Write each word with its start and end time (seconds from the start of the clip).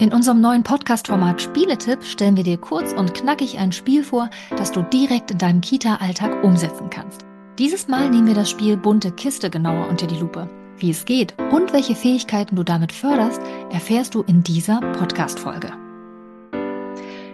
In 0.00 0.14
unserem 0.14 0.40
neuen 0.40 0.62
Podcast-Format 0.62 1.42
Spieletipp 1.42 2.02
stellen 2.04 2.34
wir 2.34 2.42
dir 2.42 2.56
kurz 2.56 2.94
und 2.94 3.12
knackig 3.12 3.58
ein 3.58 3.70
Spiel 3.70 4.02
vor, 4.02 4.30
das 4.56 4.72
du 4.72 4.80
direkt 4.80 5.30
in 5.30 5.36
deinem 5.36 5.60
Kita-Alltag 5.60 6.42
umsetzen 6.42 6.88
kannst. 6.88 7.26
Dieses 7.58 7.86
Mal 7.86 8.08
nehmen 8.08 8.26
wir 8.26 8.34
das 8.34 8.48
Spiel 8.48 8.78
Bunte 8.78 9.12
Kiste 9.12 9.50
genauer 9.50 9.88
unter 9.88 10.06
die 10.06 10.16
Lupe. 10.16 10.48
Wie 10.78 10.88
es 10.88 11.04
geht 11.04 11.34
und 11.52 11.74
welche 11.74 11.94
Fähigkeiten 11.94 12.56
du 12.56 12.62
damit 12.62 12.92
förderst, 12.92 13.42
erfährst 13.70 14.14
du 14.14 14.22
in 14.22 14.42
dieser 14.42 14.80
Podcast-Folge. 14.80 15.70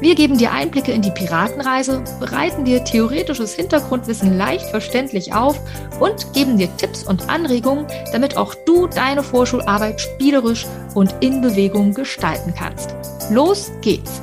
Wir 0.00 0.14
geben 0.14 0.38
dir 0.38 0.50
Einblicke 0.50 0.92
in 0.92 1.02
die 1.02 1.10
Piratenreise, 1.10 2.02
bereiten 2.20 2.64
dir 2.64 2.82
theoretisches 2.82 3.52
Hintergrundwissen 3.52 4.34
leicht 4.38 4.64
verständlich 4.70 5.34
auf 5.34 5.60
und 6.00 6.32
geben 6.32 6.56
dir 6.56 6.74
Tipps 6.78 7.04
und 7.04 7.28
Anregungen, 7.28 7.86
damit 8.10 8.34
auch 8.38 8.54
du 8.64 8.86
deine 8.86 9.22
Vorschularbeit 9.22 10.00
spielerisch 10.00 10.66
und 10.94 11.14
in 11.20 11.42
Bewegung 11.42 11.92
gestalten 11.92 12.54
kannst. 12.56 12.94
Los 13.30 13.70
geht's! 13.82 14.22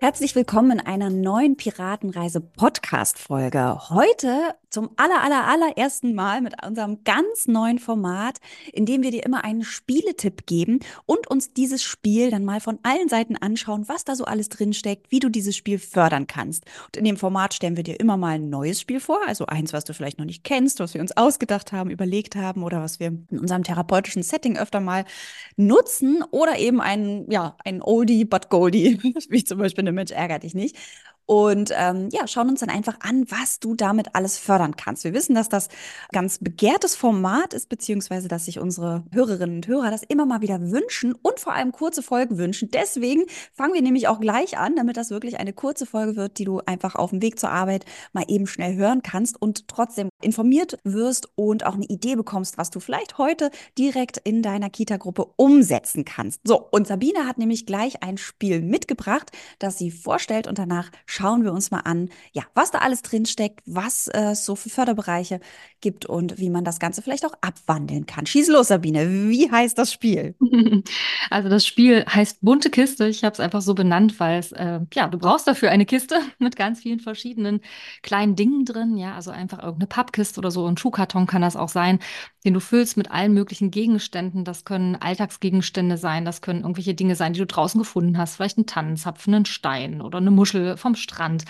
Herzlich 0.00 0.34
willkommen 0.34 0.78
in 0.78 0.86
einer 0.86 1.10
neuen 1.10 1.58
Piratenreise 1.58 2.40
Podcast 2.40 3.18
Folge. 3.18 3.78
Heute 3.90 4.54
zum 4.74 4.90
aller, 4.96 5.22
aller, 5.22 5.46
allerersten 5.46 6.14
Mal 6.14 6.40
mit 6.40 6.54
unserem 6.66 7.04
ganz 7.04 7.46
neuen 7.46 7.78
Format, 7.78 8.38
in 8.72 8.86
dem 8.86 9.02
wir 9.02 9.12
dir 9.12 9.24
immer 9.24 9.44
einen 9.44 9.62
Spieletipp 9.62 10.46
geben 10.46 10.80
und 11.06 11.28
uns 11.28 11.52
dieses 11.52 11.82
Spiel 11.82 12.32
dann 12.32 12.44
mal 12.44 12.60
von 12.60 12.80
allen 12.82 13.08
Seiten 13.08 13.36
anschauen, 13.36 13.88
was 13.88 14.04
da 14.04 14.16
so 14.16 14.24
alles 14.24 14.48
drinsteckt, 14.48 15.12
wie 15.12 15.20
du 15.20 15.28
dieses 15.28 15.56
Spiel 15.56 15.78
fördern 15.78 16.26
kannst. 16.26 16.64
Und 16.86 16.96
in 16.96 17.04
dem 17.04 17.16
Format 17.16 17.54
stellen 17.54 17.76
wir 17.76 17.84
dir 17.84 18.00
immer 18.00 18.16
mal 18.16 18.34
ein 18.34 18.50
neues 18.50 18.80
Spiel 18.80 18.98
vor, 18.98 19.20
also 19.26 19.46
eins, 19.46 19.72
was 19.72 19.84
du 19.84 19.94
vielleicht 19.94 20.18
noch 20.18 20.26
nicht 20.26 20.42
kennst, 20.42 20.80
was 20.80 20.92
wir 20.92 21.00
uns 21.00 21.16
ausgedacht 21.16 21.70
haben, 21.70 21.88
überlegt 21.88 22.34
haben 22.34 22.64
oder 22.64 22.82
was 22.82 22.98
wir 22.98 23.06
in 23.30 23.38
unserem 23.38 23.62
therapeutischen 23.62 24.24
Setting 24.24 24.58
öfter 24.58 24.80
mal 24.80 25.04
nutzen 25.56 26.24
oder 26.32 26.58
eben 26.58 26.80
ein, 26.80 27.30
ja, 27.30 27.56
ein 27.64 27.80
Oldie 27.80 28.24
but 28.24 28.50
Goldie, 28.50 28.98
wie 29.28 29.44
zum 29.44 29.58
Beispiel 29.58 29.82
eine 29.82 29.92
Mensch 29.92 30.10
ärgert 30.10 30.42
dich 30.42 30.54
nicht 30.54 30.76
und 31.26 31.72
ähm, 31.74 32.08
ja, 32.12 32.26
schauen 32.26 32.50
uns 32.50 32.60
dann 32.60 32.68
einfach 32.68 32.98
an, 33.00 33.24
was 33.30 33.58
du 33.58 33.74
damit 33.74 34.14
alles 34.14 34.38
fördern 34.38 34.76
kannst. 34.76 35.04
Wir 35.04 35.14
wissen, 35.14 35.34
dass 35.34 35.48
das 35.48 35.68
ganz 36.12 36.38
begehrtes 36.38 36.96
Format 36.96 37.54
ist, 37.54 37.68
beziehungsweise 37.68 38.28
dass 38.28 38.44
sich 38.44 38.58
unsere 38.58 39.04
Hörerinnen 39.12 39.56
und 39.56 39.66
Hörer 39.66 39.90
das 39.90 40.02
immer 40.02 40.26
mal 40.26 40.42
wieder 40.42 40.60
wünschen 40.70 41.14
und 41.14 41.40
vor 41.40 41.54
allem 41.54 41.72
kurze 41.72 42.02
Folgen 42.02 42.36
wünschen. 42.36 42.70
Deswegen 42.70 43.24
fangen 43.52 43.74
wir 43.74 43.82
nämlich 43.82 44.08
auch 44.08 44.20
gleich 44.20 44.58
an, 44.58 44.76
damit 44.76 44.96
das 44.96 45.10
wirklich 45.10 45.38
eine 45.38 45.52
kurze 45.52 45.86
Folge 45.86 46.16
wird, 46.16 46.38
die 46.38 46.44
du 46.44 46.60
einfach 46.66 46.94
auf 46.94 47.10
dem 47.10 47.22
Weg 47.22 47.38
zur 47.38 47.50
Arbeit 47.50 47.86
mal 48.12 48.24
eben 48.28 48.46
schnell 48.46 48.74
hören 48.76 49.02
kannst 49.02 49.40
und 49.40 49.68
trotzdem 49.68 50.08
informiert 50.24 50.78
wirst 50.84 51.28
und 51.36 51.66
auch 51.66 51.74
eine 51.74 51.86
Idee 51.86 52.16
bekommst, 52.16 52.58
was 52.58 52.70
du 52.70 52.80
vielleicht 52.80 53.18
heute 53.18 53.50
direkt 53.78 54.18
in 54.18 54.42
deiner 54.42 54.70
Kita-Gruppe 54.70 55.26
umsetzen 55.36 56.04
kannst. 56.04 56.40
So, 56.44 56.60
und 56.70 56.86
Sabine 56.86 57.26
hat 57.26 57.38
nämlich 57.38 57.66
gleich 57.66 58.02
ein 58.02 58.18
Spiel 58.18 58.60
mitgebracht, 58.60 59.30
das 59.58 59.78
sie 59.78 59.90
vorstellt 59.90 60.46
und 60.46 60.58
danach 60.58 60.90
schauen 61.06 61.44
wir 61.44 61.52
uns 61.52 61.70
mal 61.70 61.80
an, 61.80 62.10
ja, 62.32 62.42
was 62.54 62.70
da 62.70 62.78
alles 62.78 63.02
drinsteckt, 63.02 63.60
was 63.66 64.08
es 64.08 64.08
äh, 64.08 64.34
so 64.34 64.56
für 64.56 64.70
Förderbereiche 64.70 65.40
gibt 65.80 66.06
und 66.06 66.38
wie 66.38 66.50
man 66.50 66.64
das 66.64 66.78
Ganze 66.78 67.02
vielleicht 67.02 67.26
auch 67.26 67.34
abwandeln 67.40 68.06
kann. 68.06 68.26
Schieß 68.26 68.48
los, 68.48 68.68
Sabine. 68.68 69.28
Wie 69.28 69.50
heißt 69.50 69.78
das 69.78 69.92
Spiel? 69.92 70.34
Also 71.30 71.48
das 71.48 71.66
Spiel 71.66 72.04
heißt 72.06 72.38
bunte 72.42 72.70
Kiste. 72.70 73.08
Ich 73.08 73.24
habe 73.24 73.32
es 73.32 73.40
einfach 73.40 73.62
so 73.62 73.74
benannt, 73.74 74.20
weil 74.20 74.38
es, 74.38 74.52
äh, 74.52 74.80
ja, 74.92 75.08
du 75.08 75.18
brauchst 75.18 75.46
dafür 75.46 75.70
eine 75.70 75.86
Kiste 75.86 76.20
mit 76.38 76.56
ganz 76.56 76.80
vielen 76.80 77.00
verschiedenen 77.00 77.60
kleinen 78.02 78.36
Dingen 78.36 78.64
drin. 78.64 78.96
Ja, 78.96 79.14
also 79.14 79.30
einfach 79.30 79.58
irgendeine 79.58 79.88
Pappkiste 80.14 80.38
oder 80.38 80.50
so. 80.50 80.66
Ein 80.66 80.76
Schuhkarton 80.76 81.26
kann 81.26 81.42
das 81.42 81.56
auch 81.56 81.68
sein, 81.68 81.98
den 82.44 82.54
du 82.54 82.60
füllst 82.60 82.96
mit 82.96 83.10
allen 83.10 83.34
möglichen 83.34 83.70
Gegenständen. 83.70 84.44
Das 84.44 84.64
können 84.64 84.96
Alltagsgegenstände 84.96 85.96
sein. 85.98 86.24
Das 86.24 86.40
können 86.40 86.60
irgendwelche 86.60 86.94
Dinge 86.94 87.16
sein, 87.16 87.32
die 87.32 87.40
du 87.40 87.46
draußen 87.46 87.80
gefunden 87.80 88.16
hast. 88.18 88.36
Vielleicht 88.36 88.58
ein 88.58 88.66
Tannenzapfen, 88.66 89.34
einen 89.34 89.44
Stein 89.44 90.00
oder 90.00 90.18
eine 90.18 90.30
Muschel 90.30 90.76
vom 90.76 90.94
Strand 90.94 91.44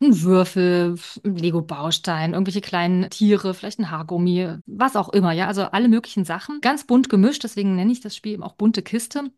ein 0.00 0.22
Würfel, 0.22 0.96
ein 1.24 1.36
Lego-Baustein, 1.36 2.32
irgendwelche 2.32 2.60
kleinen 2.60 3.10
Tiere, 3.10 3.52
vielleicht 3.52 3.80
ein 3.80 3.90
Haargummi, 3.90 4.58
was 4.66 4.94
auch 4.94 5.08
immer, 5.08 5.32
ja, 5.32 5.48
also 5.48 5.62
alle 5.64 5.88
möglichen 5.88 6.24
Sachen. 6.24 6.60
Ganz 6.60 6.84
bunt 6.84 7.08
gemischt, 7.08 7.42
deswegen 7.42 7.74
nenne 7.74 7.90
ich 7.90 8.00
das 8.00 8.14
Spiel 8.14 8.34
eben 8.34 8.44
auch 8.44 8.52
bunte 8.52 8.82
Kiste. 8.82 9.30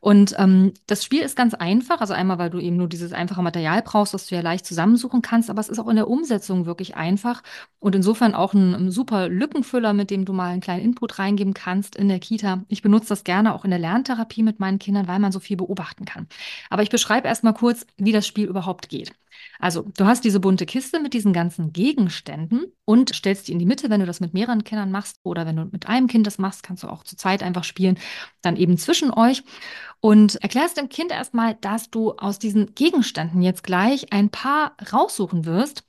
Und 0.00 0.34
ähm, 0.38 0.74
das 0.86 1.04
Spiel 1.04 1.22
ist 1.22 1.34
ganz 1.34 1.54
einfach, 1.54 2.00
also 2.00 2.12
einmal, 2.12 2.38
weil 2.38 2.50
du 2.50 2.58
eben 2.58 2.76
nur 2.76 2.88
dieses 2.88 3.12
einfache 3.12 3.42
Material 3.42 3.82
brauchst, 3.82 4.12
das 4.12 4.26
du 4.26 4.34
ja 4.34 4.42
leicht 4.42 4.66
zusammensuchen 4.66 5.22
kannst, 5.22 5.48
aber 5.48 5.60
es 5.60 5.70
ist 5.70 5.78
auch 5.78 5.88
in 5.88 5.96
der 5.96 6.08
Umsetzung 6.08 6.66
wirklich 6.66 6.94
einfach 6.94 7.42
und 7.78 7.94
insofern 7.94 8.34
auch 8.34 8.52
ein, 8.52 8.74
ein 8.74 8.90
super 8.90 9.28
Lückenfüller, 9.28 9.94
mit 9.94 10.10
dem 10.10 10.26
du 10.26 10.34
mal 10.34 10.50
einen 10.50 10.60
kleinen 10.60 10.82
Input 10.82 11.18
reingeben 11.18 11.54
kannst 11.54 11.96
in 11.96 12.08
der 12.08 12.18
Kita. 12.18 12.64
Ich 12.68 12.82
benutze 12.82 13.08
das 13.08 13.24
gerne 13.24 13.54
auch 13.54 13.64
in 13.64 13.70
der 13.70 13.78
Lerntherapie 13.78 14.42
mit 14.42 14.60
meinen 14.60 14.78
Kindern, 14.78 15.08
weil 15.08 15.18
man 15.20 15.32
so 15.32 15.40
viel 15.40 15.56
beobachten 15.56 16.04
kann. 16.04 16.26
Aber 16.68 16.82
ich 16.82 16.90
beschreibe 16.90 17.28
erstmal 17.28 17.54
kurz, 17.54 17.86
wie 17.96 18.12
das 18.12 18.26
Spiel 18.26 18.46
überhaupt 18.46 18.88
geht. 18.90 19.12
Also, 19.62 19.82
du 19.96 20.06
hast 20.06 20.24
diese 20.24 20.40
bunte 20.40 20.66
Kiste 20.66 20.98
mit 20.98 21.14
diesen 21.14 21.32
ganzen 21.32 21.72
Gegenständen 21.72 22.72
und 22.84 23.14
stellst 23.14 23.46
die 23.46 23.52
in 23.52 23.60
die 23.60 23.64
Mitte, 23.64 23.90
wenn 23.90 24.00
du 24.00 24.06
das 24.06 24.18
mit 24.18 24.34
mehreren 24.34 24.64
Kindern 24.64 24.90
machst 24.90 25.20
oder 25.22 25.46
wenn 25.46 25.54
du 25.54 25.66
mit 25.66 25.86
einem 25.86 26.08
Kind 26.08 26.26
das 26.26 26.38
machst, 26.38 26.64
kannst 26.64 26.82
du 26.82 26.88
auch 26.88 27.04
zu 27.04 27.16
zweit 27.16 27.44
einfach 27.44 27.62
spielen, 27.62 27.96
dann 28.40 28.56
eben 28.56 28.76
zwischen 28.76 29.12
euch. 29.12 29.44
Und 30.00 30.34
erklärst 30.42 30.78
dem 30.78 30.88
Kind 30.88 31.12
erstmal, 31.12 31.54
dass 31.60 31.90
du 31.90 32.10
aus 32.14 32.40
diesen 32.40 32.74
Gegenständen 32.74 33.40
jetzt 33.40 33.62
gleich 33.62 34.12
ein 34.12 34.30
paar 34.30 34.76
raussuchen 34.92 35.44
wirst, 35.44 35.84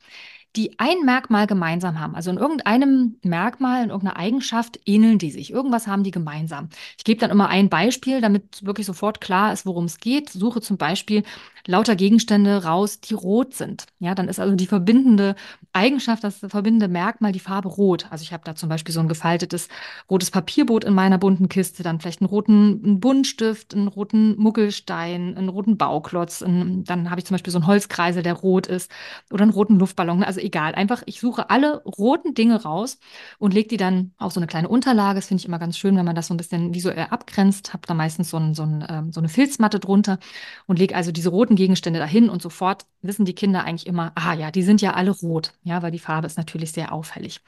die 0.56 0.78
ein 0.80 1.04
Merkmal 1.04 1.48
gemeinsam 1.48 2.00
haben. 2.00 2.16
Also 2.16 2.30
in 2.30 2.38
irgendeinem 2.38 3.16
Merkmal, 3.24 3.84
in 3.84 3.90
irgendeiner 3.90 4.18
Eigenschaft 4.18 4.80
ähneln 4.86 5.18
die 5.18 5.32
sich. 5.32 5.52
Irgendwas 5.52 5.88
haben 5.88 6.04
die 6.04 6.12
gemeinsam. 6.12 6.70
Ich 6.98 7.04
gebe 7.04 7.20
dann 7.20 7.32
immer 7.32 7.50
ein 7.50 7.70
Beispiel, 7.70 8.22
damit 8.22 8.66
wirklich 8.66 8.86
sofort 8.86 9.20
klar 9.22 9.52
ist, 9.52 9.66
worum 9.66 9.86
es 9.86 9.98
geht. 9.98 10.30
Suche 10.30 10.62
zum 10.62 10.78
Beispiel 10.78 11.24
lauter 11.66 11.96
Gegenstände 11.96 12.64
raus, 12.64 13.00
die 13.00 13.14
rot 13.14 13.54
sind. 13.54 13.86
Ja, 14.00 14.16
dann 14.16 14.28
ist 14.28 14.40
also 14.40 14.56
die 14.56 14.68
verbindende 14.68 15.36
Eigenschaft, 15.72 16.24
das 16.24 16.40
verbindende 16.40 16.88
Merkmal 16.88 17.32
die 17.32 17.40
Farbe 17.40 17.70
rot. 17.70 18.08
Also 18.10 18.24
ich 18.24 18.34
habe 18.34 18.44
da 18.44 18.56
zum 18.56 18.70
Beispiel 18.70 18.94
so 18.94 19.00
ein 19.00 19.08
gefaltetes 19.08 19.70
rotes 20.10 20.30
Papierboot 20.30 20.84
in 20.84 20.94
meiner 20.94 21.18
bunten 21.18 21.50
Kiste, 21.50 21.84
dann 21.84 22.00
vielleicht 22.00 22.22
einen 22.22 22.30
roten 22.30 22.82
einen 22.84 23.00
Buntstift, 23.00 23.74
einen 23.74 23.88
roten 23.88 24.36
Muckelstein, 24.38 25.38
einen 25.38 25.50
roten 25.50 25.78
Bauklotz. 25.78 26.42
Einen, 26.44 26.84
dann 26.84 27.10
habe 27.10 27.20
ich 27.20 27.26
zum 27.26 27.36
Beispiel 27.36 27.52
so 27.52 27.60
einen 27.60 27.68
Holzkreisel, 27.68 28.24
der 28.24 28.34
rot 28.34 28.68
ist 28.68 28.92
oder 29.32 29.44
einen 29.44 29.52
roten 29.52 29.80
Luftballon. 29.80 30.24
Also 30.24 30.42
egal. 30.44 30.76
Einfach, 30.76 31.04
ich 31.06 31.20
suche 31.20 31.50
alle 31.50 31.84
roten 31.84 32.34
Dinge 32.34 32.64
raus 32.64 33.00
und 33.40 33.54
lege 33.54 33.70
die 33.70 33.78
dann 33.78 34.14
auf 34.18 34.34
so 34.34 34.40
eine 34.40 34.48
kleine 34.48 34.68
Unterlage. 34.68 35.16
Das 35.16 35.28
finde 35.28 35.42
ich 35.42 35.48
immer 35.48 35.60
ganz 35.60 35.78
schön, 35.78 35.96
wenn 35.98 36.06
man 36.06 36.16
das 36.16 36.28
so 36.28 36.34
ein 36.34 36.38
bisschen 36.38 36.74
visuell 36.74 37.08
abgrenzt. 37.10 37.74
Habe 37.74 37.88
da 37.88 37.94
meistens 37.94 38.30
so, 38.30 38.38
ein, 38.38 38.54
so, 38.54 38.64
ein, 38.64 38.86
ähm, 38.90 39.12
so 39.12 39.20
eine 39.20 39.30
Filzmatte 39.30 39.80
drunter 39.80 40.20
und 40.68 40.80
lege 40.80 40.96
also 40.96 41.12
diese 41.12 41.30
roten 41.30 41.56
Gegenstände 41.56 42.00
dahin 42.00 42.30
und 42.30 42.42
sofort 42.42 42.86
wissen 43.02 43.26
die 43.26 43.36
Kinder 43.36 43.64
eigentlich 43.64 43.88
immer, 43.88 44.12
ah 44.16 44.34
ja, 44.34 44.52
die 44.52 44.64
sind 44.64 44.82
ja 44.82 44.94
alle 44.94 45.12
rot. 45.12 45.54
Ja, 45.64 45.82
weil 45.82 45.92
die 45.92 46.00
Farbe 46.00 46.28
ist 46.28 46.38
natürlich 46.38 46.72
sehr 46.72 46.94
auffällig. 46.94 47.42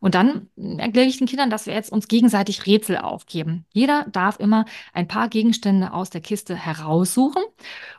Und 0.00 0.14
dann 0.14 0.48
erkläre 0.56 1.08
ich 1.08 1.18
den 1.18 1.26
Kindern, 1.26 1.50
dass 1.50 1.66
wir 1.66 1.74
jetzt 1.74 1.90
uns 1.90 2.08
gegenseitig 2.08 2.66
Rätsel 2.66 2.98
aufgeben. 2.98 3.66
Jeder 3.72 4.06
darf 4.10 4.38
immer 4.38 4.64
ein 4.92 5.08
paar 5.08 5.28
Gegenstände 5.28 5.92
aus 5.92 6.10
der 6.10 6.20
Kiste 6.20 6.54
heraussuchen 6.54 7.42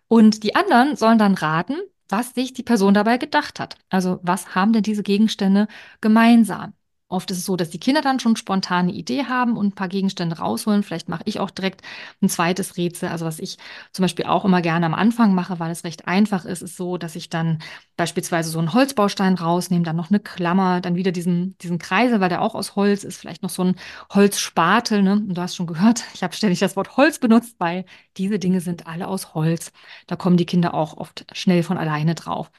und 0.08 0.44
die 0.44 0.56
anderen 0.56 0.96
sollen 0.96 1.18
dann 1.18 1.34
raten, 1.34 1.76
was 2.10 2.34
sich 2.34 2.54
die 2.54 2.64
Person 2.64 2.94
dabei 2.94 3.18
gedacht 3.18 3.60
hat. 3.60 3.78
Also 3.90 4.20
was 4.24 4.56
haben 4.56 4.74
denn 4.74 4.84
diese 4.84 5.04
Gegenstände 5.04 5.68
gemeinsam? 6.02 6.74
Oft 7.12 7.32
ist 7.32 7.40
es 7.40 7.46
so, 7.46 7.56
dass 7.56 7.72
die 7.72 7.80
Kinder 7.80 8.02
dann 8.02 8.20
schon 8.20 8.36
spontan 8.36 8.88
eine 8.88 8.94
Idee 8.94 9.26
haben 9.26 9.58
und 9.58 9.68
ein 9.68 9.76
paar 9.76 9.88
Gegenstände 9.88 10.38
rausholen. 10.38 10.84
Vielleicht 10.84 11.10
mache 11.10 11.24
ich 11.26 11.40
auch 11.40 11.50
direkt 11.50 11.82
ein 12.22 12.30
zweites 12.30 12.78
Rätsel. 12.78 13.10
Also 13.10 13.26
was 13.26 13.40
ich 13.40 13.58
zum 13.92 14.04
Beispiel 14.04 14.26
auch 14.26 14.46
immer 14.46 14.62
gerne 14.62 14.86
am 14.86 14.94
Anfang 14.94 15.34
mache, 15.34 15.60
weil 15.60 15.72
es 15.72 15.84
recht 15.84 16.08
einfach 16.08 16.46
ist, 16.46 16.62
ist 16.62 16.78
so, 16.78 16.98
dass 16.98 17.16
ich 17.16 17.30
dann 17.30 17.60
beispielsweise 17.98 18.52
so 18.52 18.60
einen 18.60 18.74
Holzbaustein 18.74 19.34
rausnehme, 19.34 19.84
dann 19.84 19.96
noch 19.96 20.12
eine 20.12 20.20
Klammer, 20.20 20.82
dann 20.82 20.96
wieder 20.96 21.12
diesen, 21.12 21.58
diesen 21.58 21.80
Kreisel, 21.80 22.22
weil 22.22 22.30
der 22.30 22.44
auch 22.44 22.54
aus 22.54 22.76
Holz 22.76 23.04
ist, 23.04 23.18
vielleicht 23.18 23.42
noch 23.42 23.50
so 23.50 23.64
ein 23.64 23.76
Holzspatel. 24.14 25.02
Ne? 25.02 25.14
Und 25.14 25.34
du 25.34 25.42
hast 25.42 25.56
schon 25.56 25.68
gehört, 25.68 26.04
ich 26.14 26.22
habe 26.22 26.36
ständig 26.36 26.60
das 26.60 26.76
Wort 26.76 26.96
Holz 26.96 27.18
benutzt, 27.18 27.56
weil 27.58 27.86
diese 28.18 28.38
Dinge 28.38 28.62
sind 28.62 28.86
alle 28.86 29.08
aus 29.08 29.34
Holz. 29.34 29.72
Da 30.06 30.16
kommen 30.16 30.38
die 30.38 30.46
Kinder 30.46 30.76
auch 30.76 30.96
oft 30.98 31.26
schnell 31.34 31.64
von 31.64 31.78
alleine 31.80 32.14
drauf. 32.14 32.52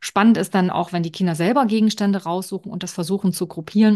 Spannend 0.00 0.36
ist 0.38 0.54
dann 0.54 0.70
auch, 0.70 0.92
wenn 0.92 1.02
die 1.02 1.12
Kinder 1.12 1.34
selber 1.34 1.66
Gegenstände 1.66 2.24
raussuchen 2.24 2.72
und 2.72 2.82
das 2.82 2.92
versuchen 2.92 3.32
zu 3.32 3.46
gruppieren. 3.46 3.91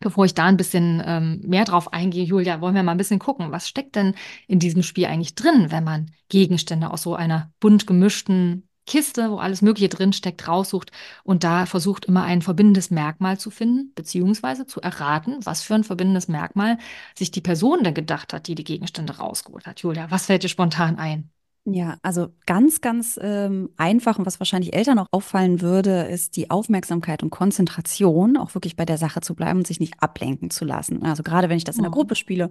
Bevor 0.00 0.24
ich 0.24 0.34
da 0.34 0.46
ein 0.46 0.56
bisschen 0.56 1.02
ähm, 1.04 1.40
mehr 1.44 1.64
drauf 1.64 1.92
eingehe, 1.92 2.24
Julia, 2.24 2.60
wollen 2.60 2.74
wir 2.74 2.82
mal 2.82 2.92
ein 2.92 2.98
bisschen 2.98 3.20
gucken, 3.20 3.52
was 3.52 3.68
steckt 3.68 3.94
denn 3.96 4.14
in 4.48 4.58
diesem 4.58 4.82
Spiel 4.82 5.06
eigentlich 5.06 5.34
drin, 5.34 5.70
wenn 5.70 5.84
man 5.84 6.10
Gegenstände 6.28 6.90
aus 6.90 7.02
so 7.02 7.14
einer 7.14 7.52
bunt 7.60 7.86
gemischten 7.86 8.68
Kiste, 8.86 9.30
wo 9.30 9.36
alles 9.36 9.62
Mögliche 9.62 9.88
drinsteckt, 9.88 10.46
raussucht 10.46 10.90
und 11.22 11.42
da 11.42 11.64
versucht 11.66 12.04
immer 12.04 12.24
ein 12.24 12.42
verbindendes 12.42 12.90
Merkmal 12.90 13.38
zu 13.38 13.50
finden, 13.50 13.92
beziehungsweise 13.94 14.66
zu 14.66 14.80
erraten, 14.80 15.38
was 15.44 15.62
für 15.62 15.74
ein 15.74 15.84
verbindendes 15.84 16.28
Merkmal 16.28 16.78
sich 17.16 17.30
die 17.30 17.40
Person 17.40 17.82
denn 17.82 17.94
gedacht 17.94 18.32
hat, 18.34 18.46
die 18.46 18.54
die 18.54 18.64
Gegenstände 18.64 19.16
rausgeholt 19.16 19.66
hat. 19.66 19.80
Julia, 19.80 20.10
was 20.10 20.26
fällt 20.26 20.42
dir 20.42 20.48
spontan 20.48 20.98
ein? 20.98 21.30
Ja, 21.66 21.96
also 22.02 22.28
ganz, 22.44 22.82
ganz 22.82 23.18
ähm, 23.22 23.70
einfach 23.78 24.18
und 24.18 24.26
was 24.26 24.38
wahrscheinlich 24.38 24.74
Eltern 24.74 24.98
auch 24.98 25.08
auffallen 25.12 25.62
würde, 25.62 26.02
ist 26.02 26.36
die 26.36 26.50
Aufmerksamkeit 26.50 27.22
und 27.22 27.30
Konzentration, 27.30 28.36
auch 28.36 28.54
wirklich 28.54 28.76
bei 28.76 28.84
der 28.84 28.98
Sache 28.98 29.22
zu 29.22 29.34
bleiben 29.34 29.60
und 29.60 29.66
sich 29.66 29.80
nicht 29.80 29.94
ablenken 30.02 30.50
zu 30.50 30.66
lassen. 30.66 31.02
Also 31.04 31.22
gerade 31.22 31.48
wenn 31.48 31.56
ich 31.56 31.64
das 31.64 31.78
in 31.78 31.82
der 31.82 31.88
Mhm. 31.88 31.94
Gruppe 31.94 32.16
spiele, 32.16 32.50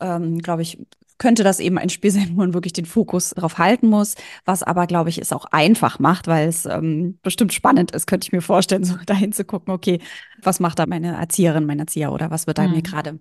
ähm, 0.00 0.38
glaube 0.40 0.62
ich, 0.62 0.78
könnte 1.18 1.44
das 1.44 1.60
eben 1.60 1.78
ein 1.78 1.88
Spiel 1.90 2.10
sein, 2.12 2.30
wo 2.32 2.36
man 2.36 2.54
wirklich 2.54 2.74
den 2.74 2.86
Fokus 2.86 3.30
darauf 3.30 3.58
halten 3.58 3.88
muss, 3.88 4.14
was 4.44 4.62
aber, 4.62 4.86
glaube 4.86 5.10
ich, 5.10 5.18
es 5.18 5.32
auch 5.32 5.46
einfach 5.46 5.98
macht, 5.98 6.26
weil 6.26 6.48
es 6.48 6.66
ähm, 6.66 7.18
bestimmt 7.22 7.54
spannend 7.54 7.92
ist, 7.92 8.06
könnte 8.06 8.26
ich 8.26 8.32
mir 8.32 8.42
vorstellen, 8.42 8.84
so 8.84 8.96
dahin 9.06 9.32
zu 9.32 9.44
gucken, 9.44 9.72
okay, 9.74 10.00
was 10.46 10.60
macht 10.60 10.78
da 10.78 10.86
meine 10.86 11.16
Erzieherin, 11.16 11.66
mein 11.66 11.78
Erzieher 11.80 12.12
oder 12.12 12.30
was 12.30 12.46
wird 12.46 12.58
da 12.58 12.68
mir 12.68 12.82
Mhm. 12.82 12.82
gerade 12.82 13.20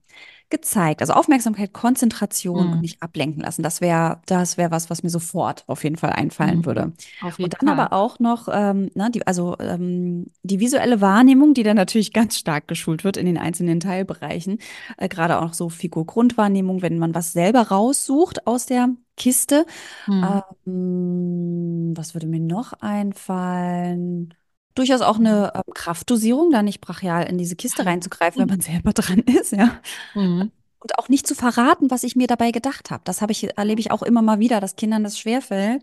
gezeigt? 0.50 1.02
Also 1.02 1.14
Aufmerksamkeit, 1.14 1.74
Konzentration 1.74 2.70
und 2.70 2.80
Mhm. 2.80 2.82
nicht 2.82 3.02
ablenken 3.02 3.42
lassen. 3.42 3.64
Das 3.64 3.82
wäre, 3.82 4.22
das 4.26 4.58
wäre 4.58 4.72
was, 4.72 4.90
was 4.90 5.04
mir 5.04 5.10
sofort 5.10 5.64
auf 5.68 5.84
jeden 5.84 5.96
Fall 5.98 6.12
einfallen 6.12 6.66
Mhm. 6.66 6.66
würde. 6.66 6.94
Und 7.42 7.54
dann 7.60 7.68
Fall. 7.68 7.70
aber 7.70 7.94
auch 7.94 8.20
noch, 8.20 8.48
ähm, 8.52 8.90
ne, 8.96 9.10
die, 9.12 9.26
also 9.28 9.56
ähm, 9.60 10.28
die 10.44 10.60
visuelle 10.60 11.02
Wahrnehmung, 11.02 11.54
die 11.54 11.64
dann 11.64 11.76
natürlich 11.78 12.14
ganz 12.14 12.38
stark 12.38 12.68
geschult 12.68 13.04
wird 13.04 13.18
in 13.18 13.26
den 13.26 13.38
einzelnen 13.38 13.80
Teilbereichen. 13.80 14.60
Äh, 14.98 15.10
gerade 15.10 15.42
auch 15.42 15.54
so 15.54 15.70
Figur-Grundwahrnehmung, 15.70 16.82
wenn 16.82 17.00
man 17.00 17.16
was 17.16 17.34
selber 17.34 17.62
raussucht 17.70 18.48
aus 18.48 18.66
der 18.66 18.90
Kiste. 19.18 19.66
Mhm. 20.08 20.44
Ähm, 20.66 21.94
was 21.96 22.14
würde 22.16 22.28
mir 22.28 22.40
noch 22.40 22.74
einfallen? 22.82 24.34
Durchaus 24.76 25.02
auch 25.02 25.18
eine 25.20 25.52
ähm, 25.56 25.74
Kraftdosierung, 25.74 26.52
da 26.52 26.64
nicht 26.64 26.82
brachial 26.82 27.26
in 27.28 27.38
diese 27.38 27.56
Kiste 27.56 27.86
reinzugreifen, 27.86 28.42
wenn 28.42 28.50
man 28.50 28.62
selber 28.62 28.94
dran 28.94 29.20
ist, 29.40 29.52
ja. 29.52 29.80
Mhm. 30.16 30.52
Und 30.80 30.98
auch 31.00 31.08
nicht 31.08 31.26
zu 31.28 31.34
verraten, 31.36 31.90
was 31.92 32.04
ich 32.04 32.16
mir 32.18 32.28
dabei 32.28 32.52
gedacht 32.52 32.92
habe. 32.92 33.04
Das 33.06 33.22
habe 33.22 33.32
ich, 33.32 33.58
erlebe 33.58 33.80
ich 33.80 33.92
auch 33.92 34.04
immer 34.04 34.22
mal 34.22 34.40
wieder, 34.40 34.60
dass 34.60 34.76
Kindern 34.76 35.04
das 35.04 35.18
schwerfällt, 35.18 35.82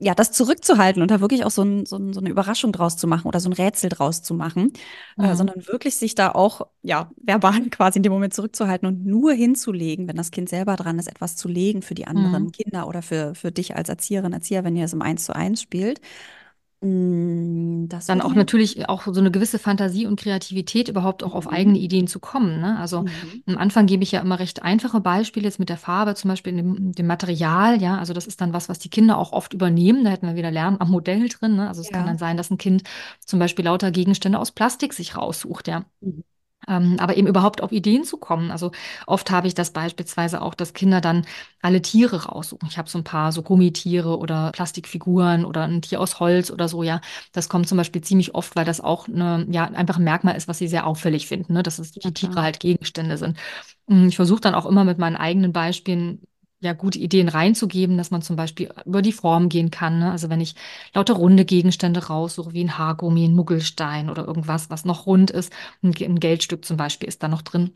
ja, 0.00 0.14
das 0.14 0.32
zurückzuhalten 0.32 1.02
und 1.02 1.10
da 1.12 1.20
wirklich 1.20 1.44
auch 1.44 1.50
so, 1.52 1.62
ein, 1.62 1.86
so, 1.86 1.96
ein, 1.96 2.12
so 2.12 2.20
eine 2.20 2.30
Überraschung 2.30 2.72
draus 2.72 2.96
zu 2.96 3.06
machen 3.08 3.28
oder 3.28 3.40
so 3.40 3.48
ein 3.50 3.54
Rätsel 3.54 3.90
draus 3.90 4.22
zu 4.22 4.34
machen, 4.34 4.72
äh, 5.18 5.34
Mhm. 5.34 5.36
sondern 5.36 5.66
wirklich 5.68 5.96
sich 5.96 6.14
da 6.16 6.32
auch, 6.32 6.68
ja, 6.82 7.10
verbal 7.18 7.60
quasi 7.70 7.98
in 7.98 8.04
dem 8.04 8.12
Moment 8.12 8.34
zurückzuhalten 8.34 8.88
und 8.88 9.06
nur 9.06 9.32
hinzulegen, 9.32 10.08
wenn 10.08 10.16
das 10.16 10.30
Kind 10.32 10.48
selber 10.48 10.76
dran 10.76 10.98
ist, 10.98 11.08
etwas 11.08 11.36
zu 11.36 11.48
legen 11.48 11.82
für 11.82 11.94
die 11.94 12.06
anderen 12.08 12.48
Mhm. 12.48 12.52
Kinder 12.52 12.88
oder 12.88 13.02
für, 13.02 13.34
für 13.36 13.52
dich 13.52 13.76
als 13.76 13.88
Erzieherin, 13.88 14.32
Erzieher, 14.32 14.64
wenn 14.64 14.76
ihr 14.76 14.86
es 14.86 14.92
im 14.94 15.02
Eins 15.02 15.24
zu 15.24 15.34
eins 15.36 15.62
spielt. 15.62 16.00
Mm, 16.82 17.86
Das 17.88 18.06
dann 18.06 18.20
auch 18.20 18.34
natürlich 18.34 18.88
auch 18.88 19.02
so 19.06 19.20
eine 19.20 19.30
gewisse 19.30 19.58
Fantasie 19.58 20.06
und 20.06 20.18
Kreativität 20.18 20.88
überhaupt 20.88 21.22
auch 21.22 21.34
auf 21.34 21.46
Mhm. 21.46 21.52
eigene 21.52 21.78
Ideen 21.78 22.06
zu 22.08 22.18
kommen. 22.20 22.60
Ne? 22.60 22.78
Also 22.78 23.02
Mhm. 23.02 23.42
am 23.46 23.58
Anfang 23.58 23.86
gebe 23.86 24.02
ich 24.02 24.12
ja 24.12 24.20
immer 24.20 24.38
recht 24.38 24.62
einfache 24.62 25.00
Beispiele 25.00 25.44
jetzt 25.46 25.58
mit 25.58 25.68
der 25.68 25.76
Farbe, 25.76 26.14
zum 26.14 26.28
Beispiel 26.28 26.52
in 26.52 26.56
dem, 26.58 26.92
dem 26.92 27.06
Material. 27.06 27.80
Ja, 27.80 27.98
also 27.98 28.12
das 28.12 28.26
ist 28.26 28.40
dann 28.40 28.52
was, 28.52 28.68
was 28.68 28.78
die 28.78 28.90
Kinder 28.90 29.16
auch 29.18 29.32
oft 29.32 29.54
übernehmen. 29.54 30.04
Da 30.04 30.10
hätten 30.10 30.26
wir 30.26 30.36
wieder 30.36 30.50
Lernen 30.50 30.80
am 30.80 30.90
Modell 30.90 31.28
drin. 31.28 31.56
Ne? 31.56 31.68
Also 31.68 31.80
es 31.82 31.90
kann 31.90 32.02
Ja. 32.02 32.06
dann 32.08 32.18
sein, 32.18 32.36
dass 32.36 32.50
ein 32.50 32.58
Kind 32.58 32.82
zum 33.24 33.38
Beispiel 33.38 33.64
lauter 33.64 33.90
Gegenstände 33.90 34.38
aus 34.38 34.50
Plastik 34.50 34.92
sich 34.92 35.16
raussucht. 35.16 35.68
Ja. 35.68 35.84
Mhm. 36.00 36.24
Ähm, 36.68 36.96
aber 37.00 37.16
eben 37.16 37.26
überhaupt 37.26 37.62
auf 37.62 37.72
Ideen 37.72 38.04
zu 38.04 38.16
kommen. 38.18 38.50
Also 38.50 38.70
oft 39.06 39.30
habe 39.30 39.46
ich 39.48 39.54
das 39.54 39.70
beispielsweise 39.72 40.42
auch, 40.42 40.54
dass 40.54 40.74
Kinder 40.74 41.00
dann 41.00 41.26
alle 41.60 41.82
Tiere 41.82 42.24
raussuchen. 42.26 42.68
Ich 42.68 42.78
habe 42.78 42.88
so 42.88 42.98
ein 42.98 43.04
paar 43.04 43.32
so 43.32 43.42
Gummitiere 43.42 44.18
oder 44.18 44.52
Plastikfiguren 44.52 45.44
oder 45.44 45.62
ein 45.64 45.82
Tier 45.82 46.00
aus 46.00 46.20
Holz 46.20 46.50
oder 46.50 46.68
so, 46.68 46.82
ja. 46.82 47.00
Das 47.32 47.48
kommt 47.48 47.68
zum 47.68 47.78
Beispiel 47.78 48.02
ziemlich 48.02 48.34
oft, 48.34 48.56
weil 48.56 48.64
das 48.64 48.80
auch 48.80 49.08
eine, 49.08 49.46
ja, 49.50 49.64
einfach 49.64 49.96
ein 49.98 50.04
Merkmal 50.04 50.36
ist, 50.36 50.48
was 50.48 50.58
sie 50.58 50.68
sehr 50.68 50.86
auffällig 50.86 51.26
finden, 51.26 51.52
ne? 51.54 51.62
Dass 51.62 51.78
es 51.78 51.92
die 51.92 52.12
Tiere 52.12 52.42
halt 52.42 52.60
Gegenstände 52.60 53.16
sind. 53.18 53.38
Mm, 53.88 54.08
Ich 54.08 54.16
versuche 54.16 54.40
dann 54.40 54.54
auch 54.54 54.66
immer 54.66 54.84
mit 54.84 54.98
meinen 54.98 55.16
eigenen 55.16 55.52
Beispielen 55.52 56.22
ja 56.62 56.72
gute 56.74 56.98
Ideen 56.98 57.28
reinzugeben, 57.28 57.96
dass 57.98 58.10
man 58.10 58.22
zum 58.22 58.36
Beispiel 58.36 58.70
über 58.86 59.02
die 59.02 59.12
Form 59.12 59.48
gehen 59.48 59.70
kann. 59.70 59.98
Ne? 59.98 60.10
Also 60.12 60.30
wenn 60.30 60.40
ich 60.40 60.54
lauter 60.94 61.14
runde 61.14 61.44
Gegenstände 61.44 62.06
raussuche, 62.06 62.52
wie 62.54 62.64
ein 62.64 62.78
Haargummi, 62.78 63.24
ein 63.26 63.34
Muggelstein 63.34 64.10
oder 64.10 64.26
irgendwas, 64.26 64.70
was 64.70 64.84
noch 64.84 65.06
rund 65.06 65.30
ist, 65.30 65.52
ein, 65.82 65.92
Ge- 65.92 66.06
ein 66.08 66.20
Geldstück 66.20 66.64
zum 66.64 66.76
Beispiel 66.76 67.08
ist 67.08 67.22
da 67.22 67.28
noch 67.28 67.42
drin. 67.42 67.72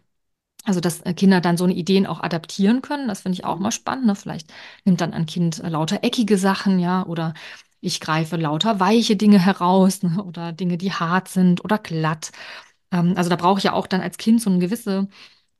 Also, 0.64 0.80
dass 0.80 1.00
äh, 1.02 1.14
Kinder 1.14 1.40
dann 1.40 1.56
so 1.56 1.64
eine 1.64 1.74
Ideen 1.74 2.06
auch 2.06 2.20
adaptieren 2.22 2.82
können, 2.82 3.06
das 3.08 3.20
finde 3.22 3.34
ich 3.34 3.44
auch 3.44 3.58
mal 3.60 3.70
spannend. 3.72 4.06
Ne? 4.06 4.14
Vielleicht 4.16 4.52
nimmt 4.84 5.00
dann 5.00 5.12
ein 5.14 5.26
Kind 5.26 5.60
äh, 5.62 5.68
lauter 5.68 6.02
eckige 6.02 6.38
Sachen, 6.38 6.78
ja, 6.80 7.06
oder 7.06 7.34
ich 7.80 8.00
greife 8.00 8.36
lauter 8.36 8.80
weiche 8.80 9.16
Dinge 9.16 9.38
heraus, 9.38 10.02
ne? 10.02 10.22
Oder 10.24 10.52
Dinge, 10.52 10.76
die 10.78 10.92
hart 10.92 11.28
sind 11.28 11.64
oder 11.64 11.78
glatt. 11.78 12.32
Ähm, 12.92 13.14
also 13.16 13.30
da 13.30 13.36
brauche 13.36 13.58
ich 13.58 13.64
ja 13.64 13.72
auch 13.74 13.86
dann 13.86 14.00
als 14.00 14.16
Kind 14.18 14.40
so 14.42 14.50
eine 14.50 14.58
gewisse 14.58 15.08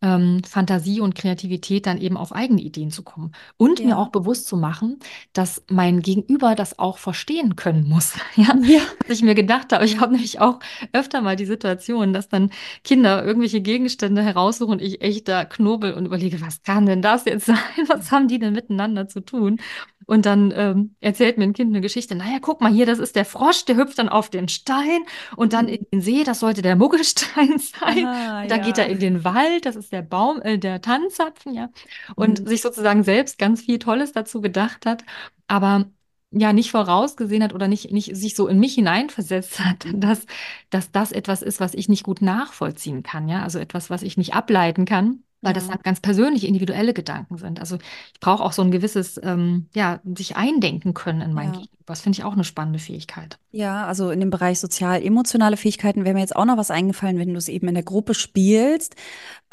ähm, 0.06 0.42
Fantasie 0.44 1.00
und 1.00 1.14
Kreativität, 1.14 1.86
dann 1.86 1.98
eben 2.00 2.16
auf 2.16 2.32
eigene 2.32 2.60
Ideen 2.60 2.90
zu 2.90 3.02
kommen. 3.02 3.32
Und 3.56 3.84
mir 3.84 3.98
auch 3.98 4.06
Ja. 4.06 4.10
bewusst 4.10 4.46
zu 4.46 4.56
machen, 4.56 4.98
dass 5.32 5.62
mein 5.70 6.00
Gegenüber 6.00 6.54
das 6.54 6.78
auch 6.78 6.98
verstehen 6.98 7.56
können 7.56 7.88
muss. 7.88 8.14
Ja, 8.36 8.54
Ja. 8.62 8.80
was 9.08 9.16
ich 9.18 9.22
mir 9.22 9.34
gedacht 9.34 9.72
habe. 9.72 9.84
Ich 9.84 9.98
habe 10.00 10.12
nämlich 10.12 10.40
auch 10.40 10.60
öfter 10.92 11.20
mal 11.22 11.36
die 11.36 11.46
Situation, 11.46 12.12
dass 12.12 12.28
dann 12.28 12.50
Kinder 12.84 13.24
irgendwelche 13.24 13.60
Gegenstände 13.60 14.22
heraussuchen 14.22 14.72
und 14.74 14.82
ich 14.82 15.00
echt 15.02 15.26
da 15.28 15.44
knobel 15.44 15.94
und 15.94 16.06
überlege, 16.06 16.40
was 16.40 16.62
kann 16.62 16.86
denn 16.86 17.02
das 17.02 17.24
jetzt 17.24 17.46
sein? 17.46 17.56
Was 17.88 18.12
haben 18.12 18.28
die 18.28 18.38
denn 18.38 18.52
miteinander 18.52 19.08
zu 19.08 19.20
tun? 19.20 19.58
Und 20.06 20.24
dann 20.26 20.52
ähm, 20.56 20.94
erzählt 21.00 21.36
mir 21.36 21.44
ein 21.44 21.52
Kind 21.52 21.70
eine 21.72 21.80
Geschichte. 21.80 22.14
Naja, 22.14 22.38
guck 22.40 22.60
mal 22.60 22.72
hier, 22.72 22.86
das 22.86 22.98
ist 23.00 23.16
der 23.16 23.24
Frosch, 23.24 23.64
der 23.64 23.76
hüpft 23.76 23.98
dann 23.98 24.08
auf 24.08 24.30
den 24.30 24.48
Stein 24.48 25.00
und 25.36 25.52
dann 25.52 25.68
in 25.68 25.84
den 25.92 26.00
See, 26.00 26.22
das 26.24 26.40
sollte 26.40 26.62
der 26.62 26.76
Muggelstein 26.76 27.58
sein. 27.80 28.08
Ah, 28.08 28.42
Und 28.42 28.50
dann 28.50 28.60
geht 28.60 28.78
er 28.78 28.86
ja. 28.86 28.90
in 28.90 29.00
den 29.00 29.24
Wald, 29.24 29.66
das 29.66 29.76
ist 29.76 29.92
der 29.92 30.02
Baum, 30.02 30.40
äh, 30.42 30.58
der 30.58 30.80
Tannenzapfen, 30.80 31.54
ja. 31.54 31.70
Und 32.14 32.38
Mhm. 32.38 32.46
sich 32.46 32.62
sozusagen 32.62 33.02
selbst 33.02 33.38
ganz 33.38 33.62
viel 33.62 33.78
Tolles 33.78 34.12
dazu 34.12 34.40
gedacht 34.40 34.86
hat, 34.86 35.04
aber 35.48 35.86
ja 36.32 36.52
nicht 36.52 36.70
vorausgesehen 36.70 37.42
hat 37.42 37.54
oder 37.54 37.68
nicht, 37.68 37.92
nicht 37.92 38.14
sich 38.16 38.34
so 38.34 38.48
in 38.48 38.58
mich 38.58 38.74
hineinversetzt 38.74 39.60
hat, 39.64 39.86
dass, 39.94 40.26
dass 40.70 40.90
das 40.92 41.12
etwas 41.12 41.42
ist, 41.42 41.60
was 41.60 41.74
ich 41.74 41.88
nicht 41.88 42.04
gut 42.04 42.22
nachvollziehen 42.22 43.02
kann, 43.02 43.28
ja. 43.28 43.42
Also 43.42 43.58
etwas, 43.58 43.90
was 43.90 44.02
ich 44.02 44.16
nicht 44.16 44.34
ableiten 44.34 44.84
kann. 44.84 45.22
Weil 45.46 45.54
das 45.54 45.68
dann 45.68 45.78
ganz 45.84 46.00
persönliche, 46.00 46.48
individuelle 46.48 46.92
Gedanken 46.92 47.38
sind. 47.38 47.60
Also 47.60 47.76
ich 47.76 48.20
brauche 48.20 48.42
auch 48.42 48.52
so 48.52 48.62
ein 48.62 48.72
gewisses, 48.72 49.20
ähm, 49.22 49.68
ja, 49.74 50.00
sich 50.04 50.36
eindenken 50.36 50.92
können 50.92 51.20
in 51.20 51.32
mein 51.32 51.54
Ja. 51.54 51.60
Das 51.86 52.00
finde 52.00 52.18
ich 52.18 52.24
auch 52.24 52.32
eine 52.32 52.42
spannende 52.42 52.80
Fähigkeit. 52.80 53.38
Ja, 53.52 53.86
also 53.86 54.10
in 54.10 54.18
dem 54.20 54.30
Bereich 54.30 54.58
sozial-emotionale 54.58 55.56
Fähigkeiten 55.56 56.04
wäre 56.04 56.14
mir 56.14 56.20
jetzt 56.20 56.34
auch 56.34 56.44
noch 56.44 56.56
was 56.56 56.72
eingefallen, 56.72 57.18
wenn 57.18 57.32
du 57.32 57.38
es 57.38 57.48
eben 57.48 57.68
in 57.68 57.74
der 57.74 57.84
Gruppe 57.84 58.12
spielst, 58.12 58.96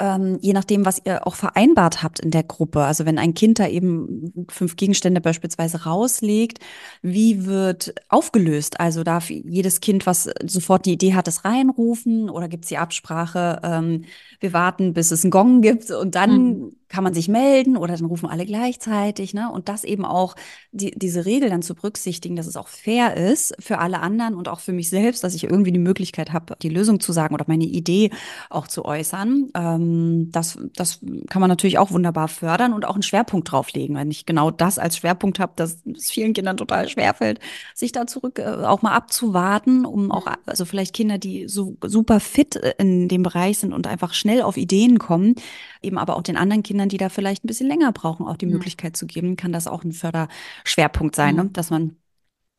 ähm, 0.00 0.38
je 0.40 0.52
nachdem, 0.52 0.84
was 0.84 1.00
ihr 1.04 1.26
auch 1.26 1.36
vereinbart 1.36 2.02
habt 2.02 2.18
in 2.18 2.32
der 2.32 2.42
Gruppe. 2.42 2.82
Also 2.82 3.06
wenn 3.06 3.18
ein 3.18 3.34
Kind 3.34 3.60
da 3.60 3.68
eben 3.68 4.46
fünf 4.50 4.74
Gegenstände 4.76 5.20
beispielsweise 5.20 5.84
rauslegt, 5.84 6.58
wie 7.02 7.46
wird 7.46 7.94
aufgelöst? 8.08 8.80
Also 8.80 9.04
darf 9.04 9.30
jedes 9.30 9.80
Kind, 9.80 10.04
was 10.04 10.28
sofort 10.44 10.86
die 10.86 10.92
Idee 10.92 11.14
hat, 11.14 11.28
es 11.28 11.44
reinrufen 11.44 12.28
oder 12.30 12.48
gibt 12.48 12.64
es 12.64 12.68
die 12.68 12.78
Absprache, 12.78 13.60
ähm, 13.62 14.04
wir 14.40 14.52
warten, 14.52 14.92
bis 14.92 15.12
es 15.12 15.24
einen 15.24 15.30
Gong 15.30 15.62
gibt 15.62 15.90
und 15.90 16.14
Mhm. 16.14 16.76
Kann 16.88 17.04
man 17.04 17.14
sich 17.14 17.28
melden 17.28 17.76
oder 17.76 17.96
dann 17.96 18.06
rufen 18.06 18.28
alle 18.28 18.46
gleichzeitig, 18.46 19.34
ne? 19.34 19.50
Und 19.50 19.68
das 19.68 19.84
eben 19.84 20.04
auch 20.04 20.34
die, 20.72 20.92
diese 20.92 21.24
Regel 21.24 21.50
dann 21.50 21.62
zu 21.62 21.74
berücksichtigen, 21.74 22.36
dass 22.36 22.46
es 22.46 22.56
auch 22.56 22.68
fair 22.68 23.16
ist 23.16 23.54
für 23.58 23.78
alle 23.78 24.00
anderen 24.00 24.34
und 24.34 24.48
auch 24.48 24.60
für 24.60 24.72
mich 24.72 24.90
selbst, 24.90 25.24
dass 25.24 25.34
ich 25.34 25.44
irgendwie 25.44 25.72
die 25.72 25.78
Möglichkeit 25.78 26.32
habe, 26.32 26.56
die 26.60 26.68
Lösung 26.68 27.00
zu 27.00 27.12
sagen 27.12 27.34
oder 27.34 27.44
meine 27.48 27.64
Idee 27.64 28.10
auch 28.50 28.68
zu 28.68 28.84
äußern. 28.84 29.50
Ähm, 29.54 30.30
das, 30.30 30.58
das 30.74 31.00
kann 31.28 31.40
man 31.40 31.48
natürlich 31.48 31.78
auch 31.78 31.90
wunderbar 31.90 32.28
fördern 32.28 32.72
und 32.72 32.84
auch 32.84 32.94
einen 32.94 33.02
Schwerpunkt 33.02 33.50
drauflegen. 33.50 33.96
Wenn 33.96 34.10
ich 34.10 34.26
genau 34.26 34.50
das 34.50 34.78
als 34.78 34.96
Schwerpunkt 34.96 35.38
habe, 35.38 35.52
dass 35.56 35.78
es 35.96 36.10
vielen 36.10 36.32
Kindern 36.32 36.56
total 36.56 36.88
schwerfällt, 36.88 37.40
sich 37.74 37.92
da 37.92 38.06
zurück 38.06 38.38
äh, 38.38 38.44
auch 38.44 38.82
mal 38.82 38.92
abzuwarten, 38.92 39.84
um 39.84 40.10
auch, 40.10 40.26
also 40.46 40.64
vielleicht 40.64 40.94
Kinder, 40.94 41.18
die 41.18 41.48
so 41.48 41.76
super 41.82 42.20
fit 42.20 42.56
äh, 42.56 42.74
in 42.78 43.08
dem 43.08 43.22
Bereich 43.22 43.58
sind 43.58 43.72
und 43.72 43.86
einfach 43.86 44.14
schnell 44.14 44.42
auf 44.42 44.56
Ideen 44.56 44.98
kommen, 44.98 45.34
eben 45.82 45.98
aber 45.98 46.16
auch 46.16 46.22
den 46.22 46.36
anderen 46.36 46.62
Kindern, 46.62 46.73
die 46.88 46.96
da 46.98 47.08
vielleicht 47.08 47.44
ein 47.44 47.48
bisschen 47.48 47.68
länger 47.68 47.92
brauchen, 47.92 48.26
auch 48.26 48.36
die 48.36 48.46
Mhm. 48.46 48.52
Möglichkeit 48.52 48.96
zu 48.96 49.06
geben, 49.06 49.36
kann 49.36 49.52
das 49.52 49.66
auch 49.66 49.84
ein 49.84 49.92
Förderschwerpunkt 49.92 51.16
sein, 51.16 51.36
ne? 51.36 51.44
Mhm. 51.44 51.52
Dass 51.52 51.70
man 51.70 51.96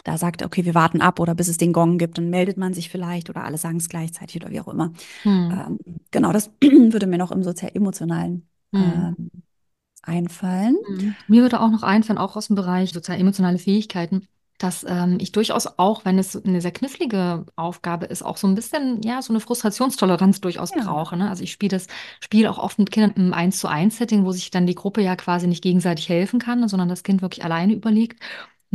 da 0.04 0.18
sagt, 0.18 0.44
okay, 0.44 0.66
wir 0.66 0.76
warten 0.76 1.02
ab 1.02 1.20
oder 1.20 1.34
bis 1.36 1.48
es 1.48 1.58
den 1.58 1.74
Gong 1.74 1.98
gibt, 1.98 2.18
dann 2.18 2.30
meldet 2.30 2.58
man 2.58 2.74
sich 2.74 2.90
vielleicht 2.90 3.30
oder 3.30 3.44
alle 3.44 3.58
sagen 3.58 3.78
es 3.78 3.90
gleichzeitig 3.90 4.36
oder 4.42 4.52
wie 4.52 4.60
auch 4.62 4.68
immer. 4.68 4.92
Mhm. 5.24 5.52
Ähm, 5.52 5.80
genau, 6.12 6.32
das 6.32 6.52
würde 6.62 7.08
mir 7.08 7.18
noch 7.18 7.32
im 7.32 7.44
sozial-emotionalen 7.44 8.48
Mhm. 8.72 9.16
ähm, 9.18 9.32
einfallen. 10.04 10.78
Mhm. 10.88 11.16
Mir 11.28 11.42
würde 11.42 11.60
auch 11.60 11.72
noch 11.72 11.84
einfallen, 11.84 12.20
auch 12.20 12.36
aus 12.36 12.48
dem 12.48 12.56
Bereich 12.56 12.92
sozial-emotionale 12.92 13.58
Fähigkeiten, 13.58 14.28
dass 14.58 14.86
ähm, 14.88 15.18
ich 15.20 15.32
durchaus 15.34 15.68
auch, 15.78 16.06
wenn 16.06 16.18
es 16.18 16.36
eine 16.46 16.62
sehr 16.62 16.72
knifflige 16.72 17.46
Aufgabe 17.56 18.06
ist, 18.06 18.24
auch 18.24 18.38
so 18.38 18.48
ein 18.48 18.56
bisschen, 18.56 19.02
ja, 19.04 19.22
so 19.22 19.34
eine 19.34 19.40
Frustrationstoleranz 19.42 20.42
durchaus 20.42 20.72
Ja. 20.74 20.84
brauche. 20.84 21.18
Ne? 21.18 21.30
Also 21.30 21.44
ich 21.44 21.52
spiele 21.52 21.72
das 21.72 21.88
Spiel 22.22 22.48
auch 22.48 22.58
oft 22.58 22.80
mit 22.80 22.92
Kindern 22.92 23.14
im 23.18 23.34
Eins 23.34 23.60
zu 23.60 23.68
eins 23.68 23.98
Setting, 23.98 24.26
wo 24.26 24.32
sich 24.32 24.52
dann 24.52 24.66
die 24.68 24.76
Gruppe 24.76 25.02
ja 25.02 25.16
quasi 25.16 25.48
nicht 25.48 25.64
gegenseitig 25.64 26.08
helfen 26.10 26.40
kann, 26.40 26.68
sondern 26.70 26.90
das 26.90 27.04
Kind 27.04 27.22
wirklich 27.22 27.44
alleine 27.44 27.74
überlegt. 27.74 28.20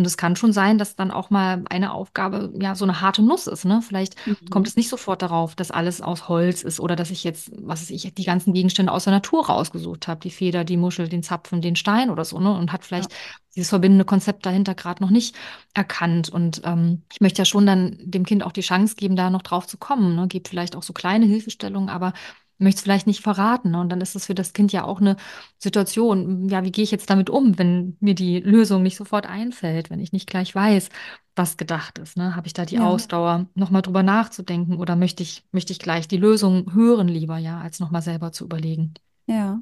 Und 0.01 0.07
es 0.07 0.17
kann 0.17 0.37
schon 0.37 0.53
sein, 0.53 0.79
dass 0.79 0.97
dann 0.97 1.11
auch 1.11 1.31
mal 1.31 1.63
eine 1.71 1.93
Aufgabe 1.93 2.53
ja 2.61 2.75
so 2.75 2.85
eine 2.85 3.01
harte 3.01 3.23
Nuss 3.23 3.47
ist. 3.47 3.65
Ne? 3.65 3.81
Vielleicht 3.87 4.17
kommt 4.51 4.67
Mhm. 4.67 4.69
es 4.69 4.77
nicht 4.77 4.89
sofort 4.89 5.23
darauf, 5.23 5.55
dass 5.55 5.71
alles 5.71 6.01
aus 6.03 6.29
Holz 6.29 6.63
ist 6.63 6.81
oder 6.81 6.97
dass 6.97 7.11
ich 7.11 7.23
jetzt, 7.25 7.51
was 7.57 7.83
weiß 7.83 7.91
ich, 7.91 8.15
die 8.15 8.25
ganzen 8.25 8.53
Gegenstände 8.55 8.93
aus 8.93 9.05
der 9.05 9.13
Natur 9.13 9.47
rausgesucht 9.47 10.09
habe. 10.09 10.21
Die 10.21 10.31
Feder, 10.31 10.65
die 10.65 10.77
Muschel, 10.77 11.09
den 11.09 11.23
Zapfen, 11.23 11.61
den 11.63 11.77
Stein 11.77 12.11
oder 12.11 12.25
so. 12.25 12.39
Ne? 12.41 12.51
Und 12.53 12.73
hat 12.73 12.83
Ja. 12.83 12.87
vielleicht 12.87 13.13
dieses 13.57 13.69
verbindende 13.71 14.05
Konzept 14.05 14.47
dahinter 14.47 14.75
gerade 14.75 15.03
noch 15.03 15.11
nicht 15.11 15.35
erkannt. 15.75 16.29
Und 16.29 16.63
ähm, 16.65 17.03
ich 17.13 17.21
möchte 17.21 17.41
ja 17.43 17.45
schon 17.45 17.67
dann 17.67 17.97
dem 18.01 18.25
Kind 18.25 18.43
auch 18.45 18.53
die 18.53 18.61
Chance 18.61 18.95
geben, 18.97 19.17
da 19.17 19.31
noch 19.31 19.43
drauf 19.43 19.67
zu 19.67 19.77
kommen. 19.79 20.15
Ne? 20.17 20.29
Gebt 20.29 20.49
vielleicht 20.49 20.77
auch 20.77 20.83
so 20.83 20.93
kleine 20.93 21.27
Hilfestellungen, 21.27 21.89
aber 21.89 22.13
möchte 22.61 22.79
es 22.79 22.83
vielleicht 22.83 23.07
nicht 23.07 23.23
verraten. 23.23 23.71
Ne? 23.73 23.81
Und 23.81 23.89
dann 23.91 24.01
ist 24.01 24.15
es 24.17 24.27
für 24.27 24.35
das 24.35 24.53
Kind 24.53 24.73
ja 24.73 24.85
auch 24.85 25.01
eine 25.01 25.17
Situation. 25.59 26.49
Ja, 26.49 26.65
wie 26.65 26.73
gehe 26.73 26.85
ich 26.85 26.91
jetzt 26.91 27.11
damit 27.11 27.31
um, 27.31 27.59
wenn 27.59 27.97
mir 28.01 28.15
die 28.15 28.41
Lösung 28.41 28.83
nicht 28.83 28.97
sofort 28.97 29.27
einfällt, 29.27 29.91
wenn 29.91 30.01
ich 30.01 30.13
nicht 30.13 30.29
gleich 30.29 30.55
weiß, 30.55 30.89
was 31.37 31.57
gedacht 31.57 31.99
ist. 31.99 32.17
Ne? 32.17 32.37
Habe 32.37 32.47
ich 32.47 32.53
da 32.53 32.65
die 32.65 32.77
Ja. 32.77 32.87
Ausdauer, 32.87 33.47
nochmal 33.55 33.83
drüber 33.83 34.03
nachzudenken 34.03 34.77
oder 34.79 34.97
möchte 34.97 35.23
ich, 35.23 35.45
möchte 35.53 35.73
ich 35.73 35.79
gleich 35.79 36.09
die 36.09 36.17
Lösung 36.19 36.75
hören 36.75 37.09
lieber, 37.09 37.39
ja, 37.39 37.61
als 37.61 37.81
nochmal 37.81 38.03
selber 38.03 38.33
zu 38.33 38.45
überlegen? 38.45 38.95
Ja, 39.27 39.61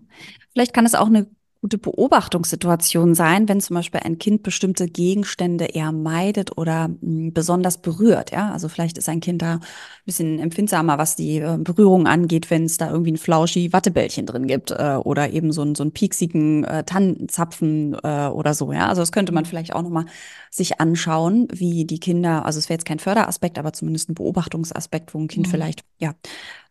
vielleicht 0.52 0.72
kann 0.72 0.86
es 0.86 0.94
auch 0.94 1.06
eine 1.08 1.28
gute 1.60 1.78
Beobachtungssituation 1.78 3.14
sein, 3.14 3.48
wenn 3.48 3.60
zum 3.60 3.74
Beispiel 3.74 4.00
ein 4.04 4.18
Kind 4.18 4.42
bestimmte 4.44 4.86
Gegenstände 4.86 5.66
eher 5.66 5.90
meidet 5.92 6.56
oder 6.56 6.88
mh, 6.88 7.30
besonders 7.34 7.78
berührt. 7.82 8.30
Ja, 8.30 8.52
also 8.52 8.68
vielleicht 8.68 8.96
ist 8.98 9.08
ein 9.08 9.20
Kind 9.20 9.42
da 9.42 9.54
ein 9.54 9.60
bisschen 10.06 10.38
empfindsamer, 10.38 10.98
was 10.98 11.16
die 11.16 11.38
äh, 11.38 11.58
Berührung 11.58 12.06
angeht, 12.06 12.50
wenn 12.50 12.64
es 12.64 12.76
da 12.76 12.90
irgendwie 12.90 13.12
ein 13.12 13.16
flauschi 13.16 13.72
Wattebällchen 13.72 14.26
drin 14.26 14.46
gibt 14.46 14.70
äh, 14.70 14.98
oder 15.02 15.30
eben 15.30 15.50
so, 15.52 15.62
einen 15.62 15.74
so 15.74 15.82
einen 15.82 15.92
pieksigen 15.92 16.64
äh, 16.64 16.84
Tannenzapfen 16.84 17.94
äh, 18.04 18.28
oder 18.28 18.54
so. 18.54 18.72
Ja, 18.72 18.88
also 18.88 19.02
das 19.02 19.12
könnte 19.12 19.32
man 19.32 19.44
vielleicht 19.44 19.74
auch 19.74 19.82
noch 19.82 19.90
mal 19.90 20.06
sich 20.50 20.80
anschauen, 20.80 21.48
wie 21.52 21.84
die 21.84 21.98
Kinder. 22.00 22.44
Also 22.46 22.58
es 22.58 22.68
wäre 22.68 22.78
jetzt 22.78 22.86
kein 22.86 22.98
Förderaspekt, 23.00 23.58
aber 23.58 23.72
zumindest 23.72 24.10
ein 24.10 24.14
Beobachtungsaspekt, 24.14 25.14
wo 25.14 25.18
ein 25.18 25.28
Kind 25.28 25.46
Mhm. 25.46 25.50
vielleicht 25.50 25.80
ja 25.98 26.14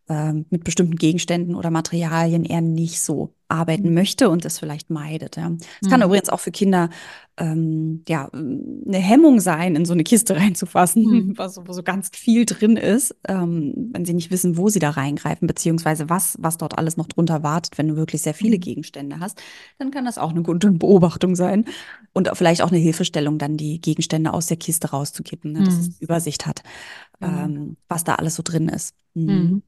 ähm, 0.10 0.46
mit 0.50 0.64
bestimmten 0.64 0.96
Gegenständen 0.96 1.56
oder 1.56 1.72
Materialien 1.72 2.46
eher 2.46 2.62
nicht 2.62 3.02
so 3.02 3.34
arbeiten 3.50 3.94
möchte 3.94 4.30
und 4.30 4.46
es 4.46 4.60
vielleicht 4.60 4.90
meidet. 4.90 5.38
Ja. 5.38 5.52
Es 5.82 5.90
kann 5.90 6.00
Mhm. 6.00 6.06
übrigens 6.08 6.30
auch 6.30 6.40
für 6.40 6.52
Kinder 6.52 6.90
ähm, 7.40 8.04
ja 8.08 8.30
eine 8.34 8.98
Hemmung 8.98 9.40
sein, 9.40 9.76
in 9.76 9.86
so 9.86 9.94
eine 9.94 10.04
Kiste 10.04 10.36
reinzufassen, 10.38 11.04
Mhm. 11.04 11.38
was 11.38 11.54
so, 11.56 11.68
wo 11.68 11.74
so 11.74 11.84
ganz 11.84 12.10
viel 12.14 12.46
drin 12.46 12.78
ist, 12.78 13.16
ähm, 13.28 13.90
wenn 13.94 14.06
sie 14.06 14.14
nicht 14.14 14.32
wissen, 14.32 14.58
wo 14.58 14.70
sie 14.70 14.80
da 14.80 14.90
reingreifen, 14.90 15.48
beziehungsweise 15.48 16.10
was, 16.10 16.36
was 16.40 16.58
dort 16.58 16.78
alles 16.78 16.98
noch 16.98 17.08
drunter 17.08 17.44
wartet, 17.44 17.78
wenn 17.78 17.88
du 17.90 17.96
wirklich 17.96 18.22
sehr 18.24 18.34
viele 18.34 18.58
Mhm. 18.58 18.62
Gegenstände 18.62 19.20
hast, 19.20 19.40
dann 19.78 19.92
kann 19.92 20.06
das 20.06 20.18
auch 20.18 20.32
eine 20.32 20.42
gute 20.42 20.72
Beobachtung 20.72 21.36
sein 21.36 21.66
und 22.14 22.30
vielleicht 22.34 22.62
auch 22.64 22.70
eine 22.72 22.80
Hilfestellung, 22.80 23.38
dann 23.38 23.56
die 23.58 23.80
Gegenstände 23.80 24.34
aus 24.34 24.48
der 24.48 24.58
Kiste 24.58 24.90
rauszugeben, 24.90 25.52
ne, 25.52 25.64
dass 25.64 25.80
es 25.80 25.88
Mhm. 25.90 25.96
Übersicht 26.00 26.46
hat, 26.48 26.64
ähm, 27.22 27.78
was 27.88 28.04
da 28.04 28.16
alles 28.16 28.36
so 28.36 28.44
drin 28.44 28.70
ist. 28.70 28.96
Mhm. 29.14 29.26
Mhm. 29.26 29.64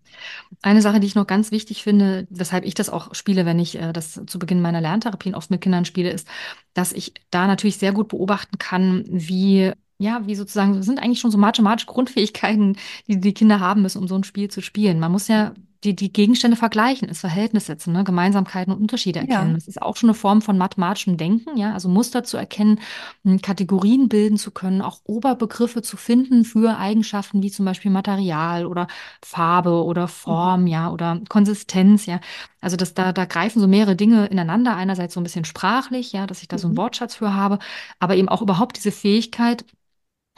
Eine 0.61 0.81
Sache, 0.81 0.99
die 0.99 1.07
ich 1.07 1.15
noch 1.15 1.27
ganz 1.27 1.51
wichtig 1.51 1.83
finde, 1.83 2.27
weshalb 2.29 2.65
ich 2.65 2.73
das 2.75 2.89
auch 2.89 3.13
spiele, 3.15 3.45
wenn 3.45 3.59
ich 3.59 3.68
äh, 3.75 3.93
das 3.93 4.21
zu 4.25 4.39
Beginn 4.39 4.61
meiner 4.61 4.81
Lerntherapien 4.81 5.35
oft 5.35 5.51
mit 5.51 5.61
Kindern 5.61 5.85
spiele, 5.85 6.11
ist, 6.11 6.27
dass 6.73 6.93
ich 6.93 7.13
da 7.31 7.47
natürlich 7.47 7.77
sehr 7.77 7.93
gut 7.93 8.09
beobachten 8.09 8.57
kann, 8.57 9.05
wie, 9.07 9.71
ja, 9.97 10.25
wie 10.27 10.35
sozusagen, 10.35 10.75
das 10.75 10.85
sind 10.85 10.99
eigentlich 10.99 11.19
schon 11.19 11.31
so 11.31 11.37
mathematische 11.37 11.87
Grundfähigkeiten, 11.87 12.77
die 13.07 13.19
die 13.19 13.33
Kinder 13.33 13.59
haben 13.59 13.81
müssen, 13.81 13.99
um 13.99 14.07
so 14.07 14.15
ein 14.15 14.23
Spiel 14.23 14.49
zu 14.49 14.61
spielen. 14.61 14.99
Man 14.99 15.11
muss 15.11 15.27
ja 15.27 15.53
die, 15.83 15.95
die 15.95 16.11
Gegenstände 16.11 16.57
vergleichen, 16.57 17.07
ins 17.07 17.21
Verhältnis 17.21 17.67
setzen, 17.67 17.93
ne? 17.93 18.03
Gemeinsamkeiten 18.03 18.73
und 18.73 18.81
Unterschiede 18.81 19.19
erkennen. 19.19 19.51
Ja. 19.51 19.55
Das 19.55 19.67
ist 19.67 19.81
auch 19.81 19.95
schon 19.95 20.09
eine 20.09 20.13
Form 20.13 20.41
von 20.41 20.57
mathematischem 20.57 21.15
Denken, 21.17 21.57
ja, 21.57 21.73
also 21.73 21.87
Muster 21.89 22.23
zu 22.23 22.35
erkennen, 22.37 22.79
m, 23.23 23.41
Kategorien 23.41 24.09
bilden 24.09 24.37
zu 24.37 24.51
können, 24.51 24.81
auch 24.81 24.99
Oberbegriffe 25.05 25.81
zu 25.81 25.95
finden 25.97 26.43
für 26.45 26.77
Eigenschaften 26.77 27.41
wie 27.43 27.51
zum 27.51 27.65
Beispiel 27.65 27.91
Material 27.91 28.65
oder 28.65 28.87
Farbe 29.23 29.83
oder 29.83 30.07
Form, 30.07 30.67
ja, 30.67 30.91
oder 30.91 31.21
Konsistenz, 31.29 32.05
ja. 32.05 32.19
Also 32.61 32.75
das, 32.77 32.93
da, 32.93 33.13
da 33.13 33.25
greifen 33.25 33.59
so 33.59 33.67
mehrere 33.67 33.95
Dinge 33.95 34.25
ineinander. 34.27 34.75
Einerseits 34.75 35.13
so 35.13 35.19
ein 35.19 35.23
bisschen 35.23 35.45
sprachlich, 35.45 36.11
ja, 36.11 36.27
dass 36.27 36.41
ich 36.41 36.47
da 36.47 36.57
so 36.57 36.67
einen 36.67 36.73
Mhm. 36.73 36.77
Wortschatz 36.77 37.15
für 37.15 37.33
habe, 37.33 37.59
aber 37.99 38.15
eben 38.15 38.29
auch 38.29 38.41
überhaupt 38.41 38.77
diese 38.77 38.91
Fähigkeit, 38.91 39.65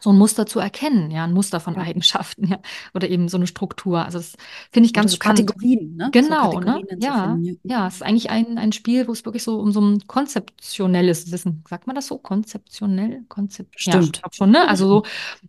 so 0.02 0.12
ein 0.12 0.18
Muster 0.18 0.46
zu 0.48 0.60
erkennen, 0.60 1.12
ja, 1.12 1.24
ein 1.26 1.34
Muster 1.34 1.60
von 1.60 1.76
Ja. 1.76 1.80
Eigenschaften, 1.80 2.48
ja, 2.50 2.60
oder 2.94 3.10
eben 3.10 3.30
so 3.30 3.38
eine 3.38 3.48
Struktur. 3.48 4.04
Also 4.06 4.20
das 4.20 4.36
finde 4.72 4.88
ich 4.88 4.94
ganz 4.94 5.12
so 5.12 5.18
spannend. 5.18 5.56
Kategorien, 5.58 5.96
ne? 5.96 6.16
So 6.20 6.36
Genau, 6.36 6.60
ne? 6.62 6.82
Kategorien 6.82 7.00
zu 7.02 7.14
Ja, 7.14 7.14
finden. 7.14 7.46
Ja. 7.46 7.54
ja, 7.64 7.88
es 7.88 7.96
ist 7.96 8.04
eigentlich 8.04 8.30
ein, 8.32 8.58
ein 8.58 8.72
Spiel, 8.74 9.08
wo 9.08 9.14
es 9.14 9.26
wirklich 9.26 9.44
so 9.44 9.60
um 9.60 9.72
so 9.72 9.82
ein 9.82 10.08
konzeptionelles 10.08 11.32
Wissen, 11.32 11.64
sagt 11.70 11.88
man 11.88 11.96
das 11.96 12.08
so? 12.08 12.18
Konzeptionell? 12.20 13.24
Konzept, 13.30 13.78
ja, 13.86 14.02
ich 14.02 14.12
Bestimmt. 14.12 14.22
glaube 14.22 14.36
schon, 14.36 14.52
ne? 14.52 14.68
Ja, 14.68 14.70
Also 14.70 14.88
so, 14.88 15.04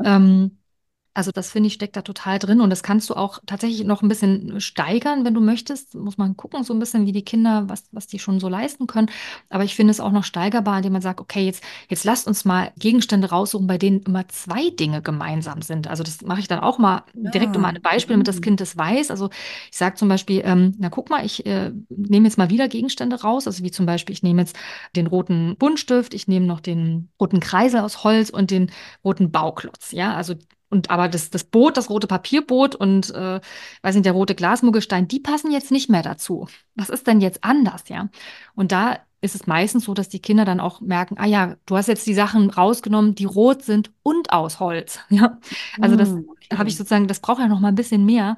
ähm, 0.04 0.58
also 1.14 1.30
das 1.30 1.50
finde 1.50 1.66
ich 1.68 1.74
steckt 1.74 1.96
da 1.96 2.02
total 2.02 2.38
drin 2.38 2.60
und 2.60 2.70
das 2.70 2.82
kannst 2.82 3.10
du 3.10 3.14
auch 3.14 3.38
tatsächlich 3.46 3.84
noch 3.84 4.02
ein 4.02 4.08
bisschen 4.08 4.60
steigern, 4.60 5.24
wenn 5.24 5.34
du 5.34 5.40
möchtest. 5.40 5.94
Muss 5.94 6.18
man 6.18 6.36
gucken, 6.36 6.64
so 6.64 6.72
ein 6.72 6.78
bisschen, 6.78 7.06
wie 7.06 7.12
die 7.12 7.24
Kinder, 7.24 7.68
was, 7.68 7.84
was 7.92 8.06
die 8.06 8.18
schon 8.18 8.40
so 8.40 8.48
leisten 8.48 8.86
können. 8.86 9.10
Aber 9.50 9.64
ich 9.64 9.74
finde 9.74 9.90
es 9.90 10.00
auch 10.00 10.12
noch 10.12 10.24
steigerbar, 10.24 10.78
indem 10.78 10.92
man 10.94 11.02
sagt, 11.02 11.20
okay, 11.20 11.44
jetzt, 11.44 11.62
jetzt 11.88 12.04
lasst 12.04 12.26
uns 12.26 12.44
mal 12.44 12.72
Gegenstände 12.78 13.28
raussuchen, 13.30 13.66
bei 13.66 13.78
denen 13.78 14.00
immer 14.02 14.26
zwei 14.28 14.70
Dinge 14.70 15.02
gemeinsam 15.02 15.62
sind. 15.62 15.88
Also 15.88 16.02
das 16.02 16.22
mache 16.22 16.40
ich 16.40 16.48
dann 16.48 16.60
auch 16.60 16.78
mal 16.78 17.04
direkt 17.14 17.56
Ja. 17.56 17.62
ein 17.62 17.82
Beispiel, 17.82 18.14
damit 18.14 18.28
das 18.28 18.36
Mhm. 18.36 18.40
Kind 18.40 18.60
das 18.60 18.76
weiß. 18.76 19.10
Also 19.10 19.30
ich 19.70 19.76
sage 19.76 19.96
zum 19.96 20.08
Beispiel, 20.08 20.42
ähm, 20.44 20.74
na 20.78 20.88
guck 20.88 21.10
mal, 21.10 21.24
ich 21.24 21.44
äh, 21.46 21.72
nehme 21.88 22.26
jetzt 22.26 22.38
mal 22.38 22.50
wieder 22.50 22.68
Gegenstände 22.68 23.20
raus. 23.20 23.46
Also 23.46 23.62
wie 23.64 23.70
zum 23.70 23.86
Beispiel, 23.86 24.12
ich 24.14 24.22
nehme 24.22 24.42
jetzt 24.42 24.56
den 24.96 25.06
roten 25.06 25.56
Buntstift, 25.58 26.14
ich 26.14 26.28
nehme 26.28 26.46
noch 26.46 26.60
den 26.60 27.10
roten 27.20 27.40
Kreisel 27.40 27.80
aus 27.80 28.04
Holz 28.04 28.30
und 28.30 28.50
den 28.50 28.70
roten 29.04 29.30
Bauklotz. 29.30 29.92
Ja, 29.92 30.14
also 30.14 30.34
und 30.72 30.90
aber 30.90 31.08
das, 31.08 31.30
das 31.30 31.44
Boot, 31.44 31.76
das 31.76 31.90
rote 31.90 32.08
Papierboot 32.08 32.74
und 32.74 33.10
äh, 33.14 33.40
weiß 33.82 33.94
nicht, 33.94 34.06
der 34.06 34.12
rote 34.14 34.34
Glasmuggelstein, 34.34 35.08
die 35.08 35.20
passen 35.20 35.52
jetzt 35.52 35.70
nicht 35.70 35.90
mehr 35.90 36.02
dazu. 36.02 36.48
Was 36.74 36.90
ist 36.90 37.06
denn 37.06 37.20
jetzt 37.20 37.44
anders, 37.44 37.88
ja? 37.88 38.08
Und 38.54 38.72
da 38.72 38.98
ist 39.20 39.34
es 39.36 39.46
meistens 39.46 39.84
so, 39.84 39.94
dass 39.94 40.08
die 40.08 40.20
Kinder 40.20 40.44
dann 40.44 40.58
auch 40.60 40.80
merken, 40.80 41.16
ah 41.18 41.26
ja, 41.26 41.56
du 41.66 41.76
hast 41.76 41.86
jetzt 41.88 42.06
die 42.06 42.14
Sachen 42.14 42.50
rausgenommen, 42.50 43.14
die 43.14 43.24
rot 43.24 43.62
sind 43.62 43.92
und 44.02 44.32
aus 44.32 44.58
Holz. 44.60 44.98
Ja, 45.10 45.38
also 45.80 45.96
das 45.96 46.16
Mhm. 46.16 46.28
habe 46.52 46.68
ich 46.68 46.76
Okay. 46.76 46.76
sozusagen, 46.76 47.06
das 47.08 47.20
braucht 47.20 47.38
ja 47.40 47.48
noch 47.48 47.60
mal 47.60 47.68
ein 47.68 47.74
bisschen 47.76 48.04
mehr. 48.04 48.36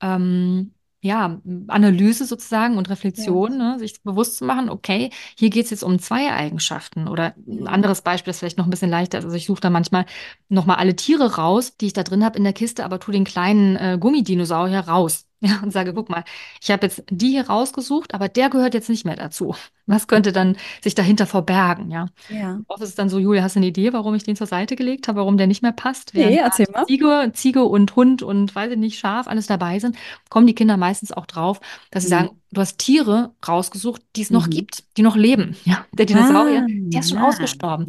Ähm, 0.00 0.72
ja, 1.00 1.40
Analyse 1.68 2.24
sozusagen 2.24 2.76
und 2.78 2.88
Ja. 2.88 2.92
Reflexion, 2.94 3.56
ne? 3.58 3.78
Sich 3.78 4.02
bewusst 4.02 4.38
zu 4.38 4.44
machen, 4.44 4.68
okay, 4.70 5.10
hier 5.38 5.50
geht 5.50 5.64
es 5.66 5.70
jetzt 5.70 5.84
um 5.84 5.98
zwei 5.98 6.32
Eigenschaften. 6.32 7.06
Oder 7.08 7.34
ein 7.46 7.64
Ja. 7.64 7.70
anderes 7.70 8.02
Beispiel, 8.02 8.30
das 8.32 8.38
vielleicht 8.40 8.58
noch 8.58 8.66
ein 8.66 8.70
bisschen 8.70 8.90
leichter 8.90 9.18
ist. 9.18 9.24
Also 9.24 9.36
ich 9.36 9.46
suche 9.46 9.60
da 9.60 9.70
manchmal 9.70 10.06
nochmal 10.48 10.76
alle 10.76 10.96
Tiere 10.96 11.36
raus, 11.36 11.76
die 11.76 11.86
ich 11.86 11.92
da 11.92 12.02
drin 12.02 12.24
habe 12.24 12.38
in 12.38 12.44
der 12.44 12.52
Kiste, 12.52 12.84
aber 12.84 12.98
tu 13.00 13.12
den 13.12 13.24
kleinen 13.24 13.76
äh, 13.76 13.98
Gummidinosaurier 14.00 14.80
raus. 14.80 15.25
Ja, 15.40 15.60
und 15.62 15.70
sage, 15.72 15.92
guck 15.92 16.08
mal, 16.08 16.24
ich 16.62 16.70
habe 16.70 16.86
jetzt 16.86 17.04
die 17.10 17.28
hier 17.30 17.46
rausgesucht, 17.48 18.14
aber 18.14 18.28
der 18.28 18.48
gehört 18.48 18.72
jetzt 18.74 18.88
nicht 18.88 19.04
mehr 19.04 19.16
dazu. 19.16 19.54
Was 19.88 20.08
könnte 20.08 20.32
dann 20.32 20.56
sich 20.82 20.94
dahinter 20.94 21.26
verbergen, 21.26 21.90
ja? 21.90 22.06
Ja. 22.28 22.58
Oft 22.66 22.82
ist 22.82 22.88
es 22.90 22.94
dann 22.96 23.08
so, 23.08 23.18
Julia, 23.20 23.42
hast 23.42 23.54
du 23.54 23.60
eine 23.60 23.68
Idee, 23.68 23.92
warum 23.92 24.14
ich 24.16 24.24
den 24.24 24.34
zur 24.34 24.48
Seite 24.48 24.74
gelegt 24.74 25.06
habe, 25.08 25.20
warum 25.20 25.36
der 25.36 25.46
nicht 25.46 25.62
mehr 25.62 25.72
passt? 25.72 26.12
Nee, 26.14 26.22
Während 26.22 26.38
erzähl 26.38 26.66
mal. 26.72 26.86
Ziege, 26.86 27.30
Ziege 27.34 27.64
und 27.64 27.94
Hund 27.96 28.22
und 28.22 28.54
weiß 28.54 28.72
ich 28.72 28.78
nicht, 28.78 28.98
Schaf, 28.98 29.28
alles 29.28 29.46
dabei 29.46 29.78
sind, 29.78 29.96
kommen 30.28 30.46
die 30.48 30.54
Kinder 30.54 30.76
meistens 30.76 31.12
auch 31.12 31.26
drauf, 31.26 31.60
dass 31.92 32.02
sie 32.02 32.08
sagen, 32.08 32.30
Mhm. 32.32 32.40
du 32.50 32.60
hast 32.60 32.78
Tiere 32.78 33.34
rausgesucht, 33.46 34.02
die 34.16 34.22
es 34.22 34.30
noch 34.32 34.46
Mhm. 34.46 34.50
gibt, 34.50 34.84
die 34.96 35.02
noch 35.02 35.16
leben. 35.16 35.56
Ja, 35.64 35.86
der 35.92 36.06
Ah, 36.06 36.06
Dinosaurier, 36.06 36.66
der 36.92 37.00
ist 37.00 37.10
schon 37.10 37.18
na, 37.18 37.28
ausgestorben. 37.28 37.86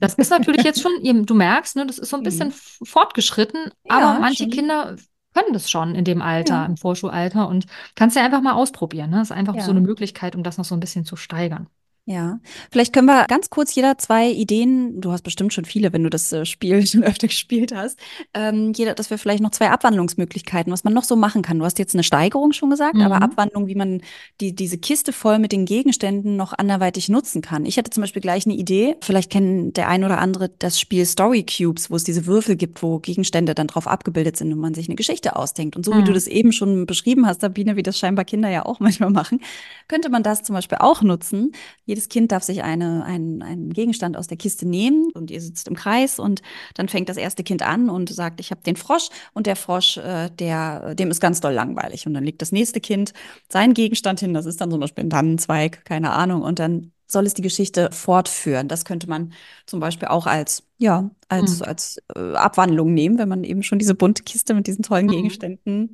Das 0.00 0.14
ist 0.14 0.30
natürlich 0.30 0.62
jetzt 0.64 0.80
schon, 0.80 0.92
du 1.26 1.34
merkst, 1.34 1.76
ne, 1.76 1.86
das 1.86 1.98
ist 1.98 2.10
so 2.10 2.16
ein 2.16 2.22
bisschen 2.22 2.48
Mhm. 2.48 2.54
fortgeschritten, 2.84 3.70
aber 3.88 4.00
Ja, 4.00 4.18
manche 4.20 4.44
schon. 4.44 4.50
Kinder 4.50 4.96
können 5.34 5.52
das 5.52 5.70
schon 5.70 5.94
in 5.94 6.04
dem 6.04 6.22
Alter, 6.22 6.54
Ja. 6.54 6.64
im 6.66 6.76
Vorschulalter 6.76 7.48
und 7.48 7.66
kannst 7.94 8.16
ja 8.16 8.24
einfach 8.24 8.40
mal 8.42 8.52
ausprobieren. 8.54 9.10
Ne? 9.10 9.18
Das 9.18 9.30
ist 9.30 9.36
einfach 9.36 9.54
so 9.54 9.60
Ja. 9.60 9.68
eine 9.70 9.80
Möglichkeit, 9.80 10.34
um 10.36 10.42
das 10.42 10.58
noch 10.58 10.64
so 10.64 10.74
ein 10.74 10.80
bisschen 10.80 11.04
zu 11.04 11.16
steigern. 11.16 11.68
Ja, 12.06 12.40
vielleicht 12.72 12.92
können 12.92 13.06
wir 13.06 13.26
ganz 13.28 13.50
kurz 13.50 13.72
jeder 13.76 13.96
zwei 13.96 14.30
Ideen, 14.30 15.00
du 15.00 15.12
hast 15.12 15.22
bestimmt 15.22 15.52
schon 15.52 15.64
viele, 15.64 15.92
wenn 15.92 16.02
du 16.02 16.10
das 16.10 16.32
äh, 16.32 16.44
Spiel 16.44 16.84
schon 16.86 17.04
öfter 17.04 17.28
gespielt 17.28 17.72
hast, 17.72 18.00
ähm, 18.34 18.72
jeder, 18.74 18.94
dass 18.94 19.10
wir 19.10 19.18
vielleicht 19.18 19.42
noch 19.42 19.52
zwei 19.52 19.70
Abwandlungsmöglichkeiten, 19.70 20.72
was 20.72 20.82
man 20.82 20.92
noch 20.92 21.04
so 21.04 21.14
machen 21.14 21.42
kann. 21.42 21.60
Du 21.60 21.64
hast 21.64 21.78
jetzt 21.78 21.94
eine 21.94 22.02
Steigerung 22.02 22.52
schon 22.52 22.70
gesagt, 22.70 23.00
aber 23.00 23.16
Mhm. 23.16 23.22
Abwandlung, 23.22 23.68
wie 23.68 23.76
man 23.76 24.00
die, 24.40 24.54
diese 24.56 24.78
Kiste 24.78 25.12
voll 25.12 25.38
mit 25.38 25.52
den 25.52 25.66
Gegenständen 25.66 26.36
noch 26.36 26.52
anderweitig 26.58 27.08
nutzen 27.10 27.42
kann. 27.42 27.64
Ich 27.64 27.78
hatte 27.78 27.90
zum 27.90 28.00
Beispiel 28.00 28.22
gleich 28.22 28.44
eine 28.44 28.56
Idee, 28.56 28.96
vielleicht 29.02 29.30
kennen 29.30 29.72
der 29.72 29.88
ein 29.88 30.02
oder 30.02 30.18
andere 30.18 30.48
das 30.58 30.80
Spiel 30.80 31.06
Story 31.06 31.44
Cubes, 31.44 31.90
wo 31.90 31.96
es 31.96 32.02
diese 32.04 32.26
Würfel 32.26 32.56
gibt, 32.56 32.82
wo 32.82 32.98
Gegenstände 32.98 33.54
dann 33.54 33.68
drauf 33.68 33.86
abgebildet 33.86 34.36
sind 34.36 34.52
und 34.52 34.58
man 34.58 34.74
sich 34.74 34.88
eine 34.88 34.96
Geschichte 34.96 35.36
ausdenkt. 35.36 35.76
Und 35.76 35.84
so 35.84 35.94
wie 35.96 36.02
du 36.02 36.10
Mhm. 36.10 36.14
das 36.14 36.26
eben 36.26 36.50
schon 36.50 36.86
beschrieben 36.86 37.26
hast, 37.26 37.42
Sabine, 37.42 37.76
wie 37.76 37.84
das 37.84 37.98
scheinbar 37.98 38.24
Kinder 38.24 38.48
ja 38.48 38.66
auch 38.66 38.80
manchmal 38.80 39.10
machen, 39.10 39.40
könnte 39.86 40.08
man 40.08 40.22
das 40.24 40.42
zum 40.42 40.54
Beispiel 40.54 40.78
auch 40.80 41.02
nutzen 41.02 41.52
Jedes 41.90 42.08
Kind 42.08 42.30
darf 42.30 42.44
sich 42.44 42.62
eine, 42.62 43.04
einen, 43.04 43.42
einen 43.42 43.72
Gegenstand 43.72 44.16
aus 44.16 44.28
der 44.28 44.36
Kiste 44.36 44.64
nehmen 44.66 45.10
und 45.12 45.28
ihr 45.32 45.40
sitzt 45.40 45.66
im 45.66 45.74
Kreis 45.74 46.20
und 46.20 46.40
dann 46.74 46.88
fängt 46.88 47.08
das 47.08 47.16
erste 47.16 47.42
Kind 47.42 47.62
an 47.62 47.90
und 47.90 48.08
sagt, 48.10 48.38
ich 48.38 48.52
habe 48.52 48.62
den 48.62 48.76
Frosch 48.76 49.08
und 49.34 49.48
der 49.48 49.56
Frosch, 49.56 49.96
äh, 49.96 50.30
der, 50.30 50.94
dem 50.94 51.10
ist 51.10 51.20
ganz 51.20 51.40
doll 51.40 51.52
langweilig. 51.52 52.06
Und 52.06 52.14
dann 52.14 52.22
legt 52.22 52.42
das 52.42 52.52
nächste 52.52 52.80
Kind 52.80 53.12
seinen 53.48 53.74
Gegenstand 53.74 54.20
hin, 54.20 54.34
das 54.34 54.46
ist 54.46 54.60
dann 54.60 54.70
zum 54.70 54.78
Beispiel 54.78 55.02
ein 55.02 55.10
Tannenzweig, 55.10 55.84
keine 55.84 56.12
Ahnung, 56.12 56.42
und 56.42 56.60
dann 56.60 56.92
soll 57.08 57.26
es 57.26 57.34
die 57.34 57.42
Geschichte 57.42 57.90
fortführen. 57.90 58.68
Das 58.68 58.84
könnte 58.84 59.08
man 59.08 59.32
zum 59.66 59.80
Beispiel 59.80 60.06
auch 60.06 60.26
als, 60.28 60.62
ja, 60.78 61.10
als, 61.28 61.58
Mhm. 61.58 61.64
als 61.64 61.98
äh, 62.14 62.34
Abwandlung 62.36 62.94
nehmen, 62.94 63.18
wenn 63.18 63.28
man 63.28 63.42
eben 63.42 63.64
schon 63.64 63.80
diese 63.80 63.96
bunte 63.96 64.22
Kiste 64.22 64.54
mit 64.54 64.68
diesen 64.68 64.84
tollen 64.84 65.06
Mhm. 65.06 65.10
Gegenständen 65.10 65.90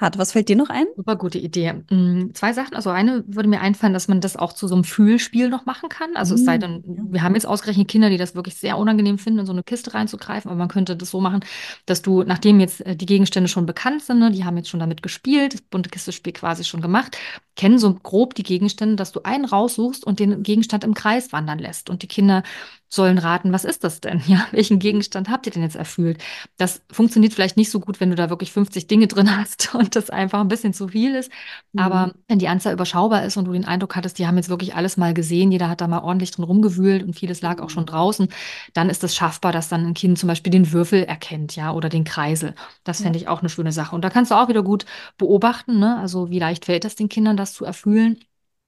hat. 0.00 0.18
Was 0.18 0.32
fällt 0.32 0.48
dir 0.48 0.56
noch 0.56 0.70
ein? 0.70 0.86
Super 0.96 1.16
gute 1.16 1.38
Idee. 1.38 1.72
Mm, 1.90 2.30
Zwei 2.34 2.52
Sachen. 2.52 2.74
Also 2.74 2.90
eine 2.90 3.24
würde 3.26 3.48
mir 3.48 3.60
einfallen, 3.60 3.92
dass 3.92 4.08
man 4.08 4.20
das 4.20 4.36
auch 4.36 4.52
zu 4.52 4.66
so 4.68 4.74
einem 4.74 4.84
Fühlspiel 4.84 5.48
noch 5.48 5.66
machen 5.66 5.88
kann. 5.88 6.16
Also 6.16 6.34
es 6.34 6.44
sei 6.44 6.58
denn, 6.58 6.82
Mm, 6.84 6.96
ja. 6.96 7.02
wir 7.12 7.22
haben 7.22 7.34
jetzt 7.34 7.46
ausgerechnet 7.46 7.88
Kinder, 7.88 8.10
die 8.10 8.16
das 8.18 8.34
wirklich 8.34 8.56
sehr 8.56 8.78
unangenehm 8.78 9.18
finden, 9.18 9.40
in 9.40 9.46
so 9.46 9.52
eine 9.52 9.62
Kiste 9.62 9.94
reinzugreifen. 9.94 10.50
Aber 10.50 10.58
man 10.58 10.68
könnte 10.68 10.96
das 10.96 11.10
so 11.10 11.20
machen, 11.20 11.40
dass 11.86 12.02
du, 12.02 12.22
nachdem 12.22 12.60
jetzt 12.60 12.80
äh, 12.86 12.96
die 12.96 13.06
Gegenstände 13.06 13.48
schon 13.48 13.66
bekannt 13.66 14.02
sind, 14.02 14.18
ne, 14.18 14.30
die 14.30 14.44
haben 14.44 14.56
jetzt 14.56 14.68
schon 14.68 14.80
damit 14.80 15.02
gespielt, 15.02 15.54
das 15.54 15.62
bunte 15.62 15.90
Kiste-Spiel 15.90 16.32
quasi 16.32 16.64
schon 16.64 16.80
gemacht, 16.80 17.16
kennen 17.56 17.78
so 17.78 17.94
grob 17.94 18.34
die 18.34 18.42
Gegenstände, 18.42 18.96
dass 18.96 19.12
du 19.12 19.22
einen 19.22 19.44
raussuchst 19.44 20.04
und 20.06 20.18
den 20.20 20.42
Gegenstand 20.42 20.84
im 20.84 20.94
Kreis 20.94 21.32
wandern 21.32 21.58
lässt. 21.58 21.90
Und 21.90 22.02
die 22.02 22.08
Kinder 22.08 22.42
sollen 22.88 23.18
raten, 23.18 23.52
was 23.52 23.64
ist 23.64 23.84
das 23.84 24.00
denn? 24.00 24.20
Ja, 24.30 24.46
welchen 24.52 24.78
Gegenstand 24.78 25.28
habt 25.28 25.46
ihr 25.46 25.52
denn 25.52 25.62
jetzt 25.62 25.76
erfüllt? 25.76 26.22
Das 26.56 26.82
funktioniert 26.92 27.32
vielleicht 27.34 27.56
nicht 27.56 27.70
so 27.70 27.80
gut, 27.80 27.98
wenn 28.00 28.10
du 28.10 28.16
da 28.16 28.30
wirklich 28.30 28.52
50 28.52 28.86
Dinge 28.86 29.06
drin 29.08 29.36
hast 29.36 29.74
und 29.74 29.89
das 29.96 30.10
einfach 30.10 30.40
ein 30.40 30.48
bisschen 30.48 30.72
zu 30.72 30.88
viel 30.88 31.14
ist. 31.14 31.30
Mhm. 31.72 31.80
Aber 31.82 32.12
wenn 32.28 32.38
die 32.38 32.48
Anzahl 32.48 32.72
überschaubar 32.72 33.24
ist 33.24 33.36
und 33.36 33.44
du 33.46 33.52
den 33.52 33.64
Eindruck 33.64 33.96
hattest, 33.96 34.18
die 34.18 34.26
haben 34.26 34.36
jetzt 34.36 34.48
wirklich 34.48 34.74
alles 34.74 34.96
mal 34.96 35.14
gesehen, 35.14 35.52
jeder 35.52 35.68
hat 35.68 35.80
da 35.80 35.88
mal 35.88 36.00
ordentlich 36.00 36.30
drin 36.30 36.44
rumgewühlt 36.44 37.02
und 37.02 37.14
vieles 37.14 37.40
lag 37.42 37.60
auch 37.60 37.70
schon 37.70 37.86
draußen, 37.86 38.28
dann 38.74 38.90
ist 38.90 39.04
es 39.04 39.14
schaffbar, 39.14 39.52
dass 39.52 39.68
dann 39.68 39.86
ein 39.86 39.94
Kind 39.94 40.18
zum 40.18 40.26
Beispiel 40.28 40.50
den 40.52 40.72
Würfel 40.72 41.04
erkennt, 41.04 41.56
ja, 41.56 41.72
oder 41.72 41.88
den 41.88 42.04
Kreisel. 42.04 42.54
Das 42.84 43.00
fände 43.02 43.18
ich 43.18 43.28
auch 43.28 43.40
eine 43.40 43.48
schöne 43.48 43.72
Sache. 43.72 43.94
Und 43.94 44.02
da 44.04 44.10
kannst 44.10 44.30
du 44.30 44.34
auch 44.34 44.48
wieder 44.48 44.62
gut 44.62 44.84
beobachten, 45.18 45.78
ne? 45.78 45.98
Also 45.98 46.30
wie 46.30 46.38
leicht 46.38 46.64
fällt 46.66 46.84
es 46.84 46.96
den 46.96 47.08
Kindern, 47.08 47.36
das 47.36 47.52
zu 47.54 47.64
erfüllen. 47.64 48.18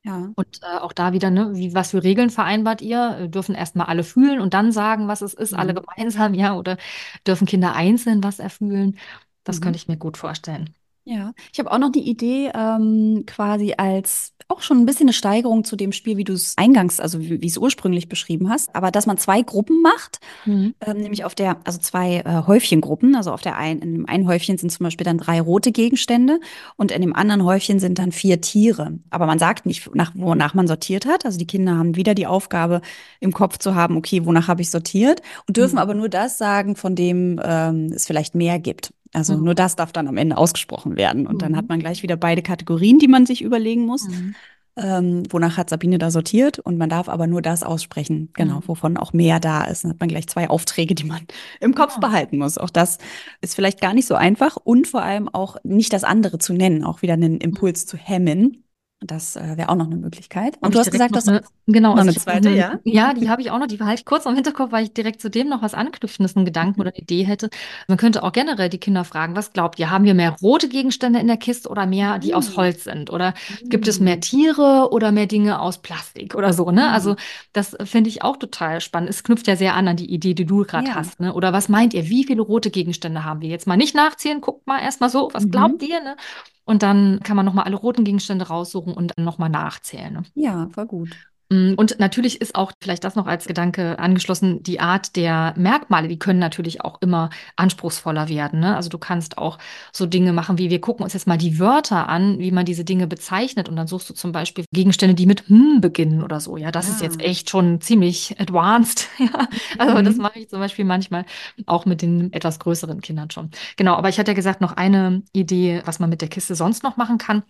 Ja. 0.05 0.35
Und 0.35 0.61
äh, 0.63 0.79
auch 0.79 0.93
da 0.93 1.13
wieder, 1.13 1.31
ne, 1.31 1.55
wie, 1.55 1.75
was 1.75 1.91
für 1.91 2.03
Regeln 2.03 2.31
vereinbart 2.31 2.81
ihr? 2.83 3.19
Äh, 3.21 3.29
Dürfen 3.29 3.55
erstmal 3.55 3.87
alle 3.87 4.05
fühlen 4.05 4.41
und 4.41 4.55
dann 4.55 4.73
sagen, 4.73 5.09
was 5.09 5.23
es 5.23 5.35
ist, 5.35 5.55
alle 5.55 5.75
Mhm. 5.75 5.77
gemeinsam, 5.77 6.35
ja? 6.35 6.55
Oder 6.57 6.79
dürfen 7.27 7.47
Kinder 7.47 7.75
einzeln 7.75 8.23
was 8.25 8.39
erfüllen? 8.39 8.99
Das 9.45 9.59
Mhm. 9.59 9.63
könnte 9.65 9.77
ich 9.77 9.89
mir 9.89 9.97
gut 9.99 10.17
vorstellen. 10.17 10.75
Ja, 11.05 11.33
ich 11.53 11.59
habe 11.59 11.73
auch 11.73 11.79
noch 11.79 11.91
die 11.91 12.09
Idee, 12.09 12.53
ähm, 12.55 13.25
quasi 13.27 13.75
als 13.77 14.35
auch 14.47 14.61
schon 14.61 14.79
ein 14.79 14.87
bisschen 14.87 15.07
eine 15.07 15.13
Steigerung 15.13 15.65
zu 15.65 15.75
dem 15.75 15.91
Spiel, 15.91 16.17
wie 16.17 16.23
du 16.23 16.33
es 16.33 16.55
eingangs, 16.57 17.01
also 17.01 17.21
wie, 17.21 17.41
wie 17.43 17.47
es 17.47 17.59
ursprünglich 17.59 18.09
beschrieben 18.09 18.49
hast, 18.51 18.77
aber 18.77 18.93
dass 18.93 19.07
man 19.07 19.19
zwei 19.19 19.43
Gruppen 19.43 19.83
macht, 19.83 20.21
Mhm. 20.45 20.75
ähm, 20.81 20.99
nämlich 20.99 21.25
auf 21.25 21.35
der, 21.35 21.57
also 21.65 21.79
zwei 21.81 22.19
äh, 22.19 22.43
Häufchengruppen, 22.47 23.17
also 23.17 23.33
auf 23.33 23.41
der 23.41 23.57
einen, 23.57 23.81
in 23.83 23.93
dem 23.95 24.09
einen 24.09 24.29
Häufchen 24.29 24.59
sind 24.59 24.71
zum 24.71 24.85
Beispiel 24.85 25.05
dann 25.05 25.19
drei 25.19 25.41
rote 25.41 25.73
Gegenstände 25.73 26.39
und 26.77 26.93
in 26.93 27.01
dem 27.03 27.17
anderen 27.17 27.45
Häufchen 27.45 27.81
sind 27.81 27.99
dann 27.99 28.13
vier 28.13 28.41
Tiere. 28.41 28.99
Aber 29.11 29.27
man 29.27 29.41
sagt 29.41 29.67
nicht, 29.67 29.93
nach, 29.97 30.13
wonach 30.15 30.55
man 30.55 30.69
sortiert 30.69 31.07
hat. 31.07 31.25
Also 31.25 31.37
die 31.39 31.47
Kinder 31.49 31.77
haben 31.79 31.97
wieder 31.97 32.15
die 32.15 32.27
Aufgabe, 32.29 32.81
im 33.19 33.33
Kopf 33.33 33.59
zu 33.59 33.75
haben, 33.75 33.97
okay, 33.97 34.25
wonach 34.25 34.47
habe 34.47 34.63
ich 34.63 34.71
sortiert 34.71 35.21
und 35.49 35.57
dürfen 35.57 35.75
Mhm. 35.75 35.79
aber 35.81 35.95
nur 35.95 36.09
das 36.09 36.39
sagen, 36.39 36.77
von 36.77 36.95
dem 36.95 37.41
ähm, 37.43 37.91
es 37.93 38.07
vielleicht 38.07 38.35
mehr 38.37 38.59
gibt. 38.61 38.93
Also 39.13 39.37
Mhm. 39.37 39.45
nur 39.45 39.55
das 39.55 39.77
darf 39.77 39.93
dann 39.93 40.09
am 40.09 40.17
Ende 40.17 40.37
ausgesprochen 40.37 40.97
werden. 40.97 41.27
Und 41.27 41.43
dann 41.43 41.53
Mhm. 41.53 41.57
hat 41.57 41.69
man 41.69 41.81
gleich 41.81 42.03
wieder 42.03 42.17
beide 42.17 42.43
Kategorien, 42.43 42.99
die 42.99 43.09
man 43.09 43.27
sich 43.27 43.43
überlegen 43.43 43.85
muss. 43.87 44.09
Mhm. 44.09 44.35
Ähm, 44.75 45.25
wonach 45.29 45.59
hat 45.59 45.69
Sabine 45.69 45.99
da 45.99 46.11
sortiert? 46.11 46.59
Und 46.59 46.79
man 46.79 46.89
darf 46.89 47.11
aber 47.11 47.27
nur 47.27 47.43
das 47.43 47.63
aussprechen, 47.63 48.31
genau, 48.33 48.57
Mhm. 48.61 48.69
wovon 48.69 48.97
auch 48.97 49.13
mehr 49.13 49.39
da 49.39 49.65
ist. 49.65 49.85
Dann 49.85 49.91
hat 49.91 50.01
man 50.01 50.09
gleich 50.09 50.29
zwei 50.29 50.49
Aufträge, 50.49 50.95
die 50.95 51.05
man 51.05 51.21
im 51.61 51.75
Kopf 51.75 51.97
Genau. 51.97 52.09
behalten 52.09 52.39
muss. 52.39 52.57
Auch 52.57 52.71
das 52.71 52.97
ist 53.43 53.55
vielleicht 53.55 53.83
gar 53.83 53.93
nicht 53.93 54.07
so 54.07 54.15
einfach 54.15 54.57
und 54.57 54.87
vor 54.89 55.03
allem 55.03 55.29
auch 55.29 55.57
nicht 55.63 55.93
das 55.93 56.05
andere 56.05 56.39
zu 56.39 56.55
nennen, 56.55 56.85
auch 56.85 57.03
wieder 57.03 57.13
einen 57.15 57.37
Impuls 57.39 57.85
zu 57.87 57.99
hemmen. 57.99 58.65
Das 59.05 59.35
äh, 59.37 59.57
wäre 59.57 59.69
auch 59.69 59.75
noch 59.75 59.87
eine 59.87 59.97
Möglichkeit. 59.97 60.55
Und 60.57 60.63
Habe 60.67 60.75
du 60.75 60.79
hast 60.79 60.91
gesagt, 60.93 61.17
dass 61.17 61.27
eine, 61.27 61.43
genau, 61.67 61.91
noch 61.91 61.99
also 61.99 62.09
eine 62.11 62.15
hab 62.17 62.23
zweite, 62.23 62.49
eine, 62.51 62.57
ja? 62.57 62.79
ja, 62.85 63.15
die 63.15 63.29
habe 63.29 63.43
ich 63.43 63.51
auch 63.51 63.59
noch, 63.59 63.67
die 63.67 63.77
behalte 63.77 64.01
ich 64.01 64.05
kurz 64.05 64.27
im 64.27 64.35
Hinterkopf, 64.35 64.71
weil 64.71 64.85
ich 64.85 64.93
direkt 64.95 65.21
zu 65.21 65.29
dem 65.29 65.49
noch 65.49 65.61
was 65.63 65.75
anknüpfendes, 65.75 66.37
einen 66.37 66.45
Gedanken 66.45 66.81
oder 66.81 66.91
eine 66.91 66.99
Idee 66.99 67.25
hätte. 67.25 67.51
Man 67.89 67.99
könnte 67.99 68.23
auch 68.23 68.33
generell 68.33 68.69
die 68.69 68.79
Kinder 68.79 69.05
fragen, 69.05 69.35
was 69.35 69.53
glaubt 69.53 69.79
ihr, 69.81 69.91
haben 69.91 70.05
wir 70.05 70.15
mehr 70.15 70.37
rote 70.41 70.69
Gegenstände 70.69 71.19
in 71.19 71.27
der 71.27 71.37
Kiste 71.37 71.69
oder 71.69 71.85
mehr, 71.87 72.19
die 72.21 72.35
aus 72.35 72.51
Mhm. 72.51 72.57
Holz 72.57 72.85
sind? 72.85 73.11
Oder 73.11 73.35
gibt 73.65 73.89
es 73.89 73.99
mehr 73.99 74.21
Tiere 74.21 74.89
oder 74.93 75.11
mehr 75.11 75.27
Dinge 75.27 75.61
aus 75.61 75.79
Plastik 75.83 76.35
oder 76.37 76.53
so, 76.53 76.71
ne? 76.71 76.83
Mhm. 76.83 76.95
Also 76.95 77.17
das 77.53 77.77
finde 77.85 78.09
ich 78.09 78.23
auch 78.23 78.37
total 78.37 78.81
spannend. 78.81 79.11
Es 79.11 79.25
knüpft 79.25 79.49
ja 79.49 79.57
sehr 79.57 79.75
an 79.75 79.89
an 79.89 79.97
die 79.97 80.11
Idee, 80.13 80.35
die 80.35 80.47
du 80.47 80.65
gerade 80.65 80.87
Ja. 80.89 80.95
hast, 80.95 81.19
ne? 81.19 81.33
Oder 81.35 81.53
was 81.53 81.69
meint 81.69 81.93
ihr, 81.95 82.09
wie 82.09 82.25
viele 82.25 82.43
rote 82.43 82.71
Gegenstände 82.71 83.25
haben 83.25 83.41
wir? 83.41 83.49
Jetzt 83.49 83.67
mal 83.67 83.77
nicht 83.77 83.95
nachzählen, 83.97 84.41
guckt 84.41 84.67
mal 84.67 84.81
erstmal 84.81 85.11
so, 85.11 85.31
was 85.33 85.45
Mhm. 85.47 85.51
glaubt 85.51 85.83
ihr, 85.83 86.01
ne? 86.01 86.17
Und 86.65 86.83
dann 86.83 87.21
kann 87.21 87.37
man 87.37 87.45
nochmal 87.45 87.65
alle 87.65 87.77
roten 87.77 88.05
Gegenstände 88.05 88.47
raussuchen 88.47 88.95
und 88.95 89.13
dann 89.17 89.25
nochmal 89.25 89.49
nachzählen. 89.51 90.13
Ne? 90.13 90.23
Ja, 90.35 90.69
voll 90.73 90.87
gut. 90.87 91.17
Mm, 91.53 91.75
Und 91.77 91.99
natürlich 91.99 92.41
ist 92.41 92.55
auch 92.55 92.73
vielleicht 92.81 93.05
das 93.05 93.15
noch 93.17 93.27
als 93.27 93.47
Gedanke 93.47 93.99
angeschlossen, 93.99 94.63
die 94.63 94.81
Art 94.81 95.17
der 95.17 95.53
Merkmale, 95.57 96.09
die 96.09 96.19
können 96.19 96.39
natürlich 96.39 96.81
auch 96.83 97.01
immer 97.03 97.31
anspruchsvoller 97.57 98.29
werden. 98.29 98.61
Ne? 98.61 98.75
Also 98.77 98.89
du 98.89 98.99
kannst 98.99 99.39
auch 99.39 99.59
so 99.93 100.07
Dinge 100.07 100.33
machen, 100.33 100.59
wie 100.59 100.71
wir 100.71 100.81
gucken 100.81 101.03
uns 101.05 101.13
jetzt 101.13 101.27
mal 101.27 101.37
die 101.39 101.59
Wörter 101.59 102.09
an, 102.09 102.39
wie 102.39 102.51
man 102.53 102.65
diese 102.65 102.85
Dinge 102.85 103.07
bezeichnet 103.07 103.69
und 103.69 103.77
dann 103.77 103.87
suchst 103.87 104.09
du 104.11 104.15
zum 104.15 104.33
Beispiel 104.33 104.65
Gegenstände, 104.73 105.15
die 105.15 105.27
mit 105.27 105.49
hm 105.49 105.81
beginnen 105.81 106.23
oder 106.23 106.41
so. 106.41 106.57
Ja, 106.57 106.71
das 106.71 106.89
ist 106.89 107.01
jetzt 107.03 107.21
Ah. 107.21 107.25
echt 107.25 107.51
schon 107.51 107.81
ziemlich 107.81 108.35
advanced. 108.41 109.09
Ja, 109.19 109.49
also 109.79 110.03
das 110.03 110.17
Mhm. 110.17 110.23
mache 110.23 110.39
ich 110.41 110.49
zum 110.49 110.59
Beispiel 110.61 110.85
manchmal 110.85 111.25
auch 111.67 111.85
mit 111.87 112.03
den 112.03 112.33
etwas 112.33 112.59
größeren 112.59 113.01
Kindern 113.01 113.31
schon. 113.31 113.51
Genau, 113.77 113.95
aber 113.95 114.09
ich 114.09 114.19
hatte 114.19 114.31
ja 114.33 114.35
gesagt, 114.35 114.61
noch 114.61 114.73
eine 114.73 115.23
Idee, 115.33 115.83
was 115.85 115.99
man 116.01 116.11
mit 116.11 116.21
der 116.23 116.29
Kiste 116.29 116.55
sonst 116.55 116.83
noch 116.83 116.97
machen 116.97 117.19
kann. 117.19 117.43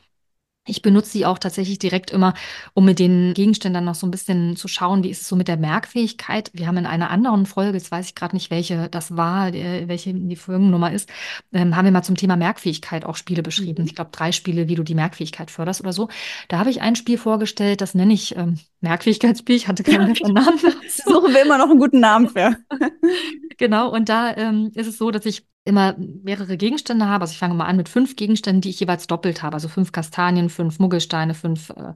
Ich 0.65 0.81
benutze 0.81 1.11
sie 1.11 1.27
auch 1.27 1.39
tatsächlich 1.39 1.81
direkt 1.81 2.13
immer, 2.13 2.35
um 2.73 2.85
mit 2.85 3.01
den 3.01 3.35
Gegenständen 3.35 3.85
noch 3.85 3.97
so 3.97 4.07
ein 4.07 4.13
bisschen 4.13 4.55
zu 4.55 4.69
schauen, 4.69 5.03
wie 5.03 5.11
ist 5.11 5.23
es 5.23 5.29
so 5.29 5.35
mit 5.35 5.49
der 5.49 5.57
Merkfähigkeit. 5.57 6.51
Wir 6.55 6.69
haben 6.69 6.77
in 6.77 6.87
einer 6.87 7.11
anderen 7.11 7.47
Folge, 7.47 7.79
jetzt 7.79 7.91
weiß 7.91 8.07
ich 8.07 8.15
gerade 8.15 8.37
nicht, 8.37 8.53
welche 8.53 8.89
das 8.89 9.17
war, 9.17 9.53
äh, 9.53 9.89
welche 9.89 10.15
die 10.15 10.37
Folgennummer 10.37 10.93
ist, 10.93 11.11
ähm, 11.53 11.75
haben 11.75 11.87
wir 11.87 11.91
mal 11.91 12.05
zum 12.05 12.15
Thema 12.15 12.37
Merkfähigkeit 12.37 13.05
auch 13.05 13.17
Spiele 13.17 13.43
beschrieben. 13.43 13.83
Mhm. 13.83 13.89
Ich 13.89 13.97
glaube, 13.97 14.11
drei 14.13 14.31
Spiele, 14.31 14.69
wie 14.69 14.77
du 14.77 14.85
die 14.85 14.95
Merkfähigkeit 14.95 15.51
förderst 15.51 15.81
oder 15.81 15.93
so. 15.93 16.09
Da 16.47 16.61
habe 16.61 16.71
ich 16.71 16.81
ein 16.81 16.95
Spiel 16.95 17.19
vorgestellt, 17.19 17.81
das 17.81 17.97
nenne 17.97 18.13
ich 18.13 18.37
ähm, 18.37 18.61
Merkfähigkeitsspiel. 18.83 19.57
Ich 19.57 19.67
hatte 19.67 19.83
keinen 19.83 20.13
besseren 20.13 20.35
Namen. 20.35 20.61
Suchen 20.89 21.35
wir 21.35 21.43
immer 21.43 21.59
noch 21.59 21.71
einen 21.71 21.81
guten 21.81 21.99
Namen 21.99 22.29
für. 22.29 22.57
Genau, 23.63 23.91
und 23.95 24.09
da 24.09 24.37
ähm, 24.37 24.73
ist 24.75 24.89
es 24.89 24.99
so, 24.99 25.13
dass 25.13 25.25
ich 25.25 25.47
immer 25.65 25.95
mehrere 25.97 26.57
Gegenstände 26.57 27.07
habe. 27.07 27.23
Also 27.23 27.33
ich 27.33 27.39
fange 27.39 27.55
mal 27.55 27.67
an 27.67 27.77
mit 27.77 27.89
fünf 27.89 28.17
Gegenständen, 28.17 28.61
die 28.61 28.71
ich 28.71 28.81
jeweils 28.81 29.07
doppelt 29.07 29.41
habe. 29.45 29.55
Also 29.55 29.69
fünf 29.69 29.93
Kastanien, 29.93 30.51
fünf 30.51 30.81
Muggelsteine, 30.81 31.33
fünf 31.35 31.71
äh, 31.71 31.95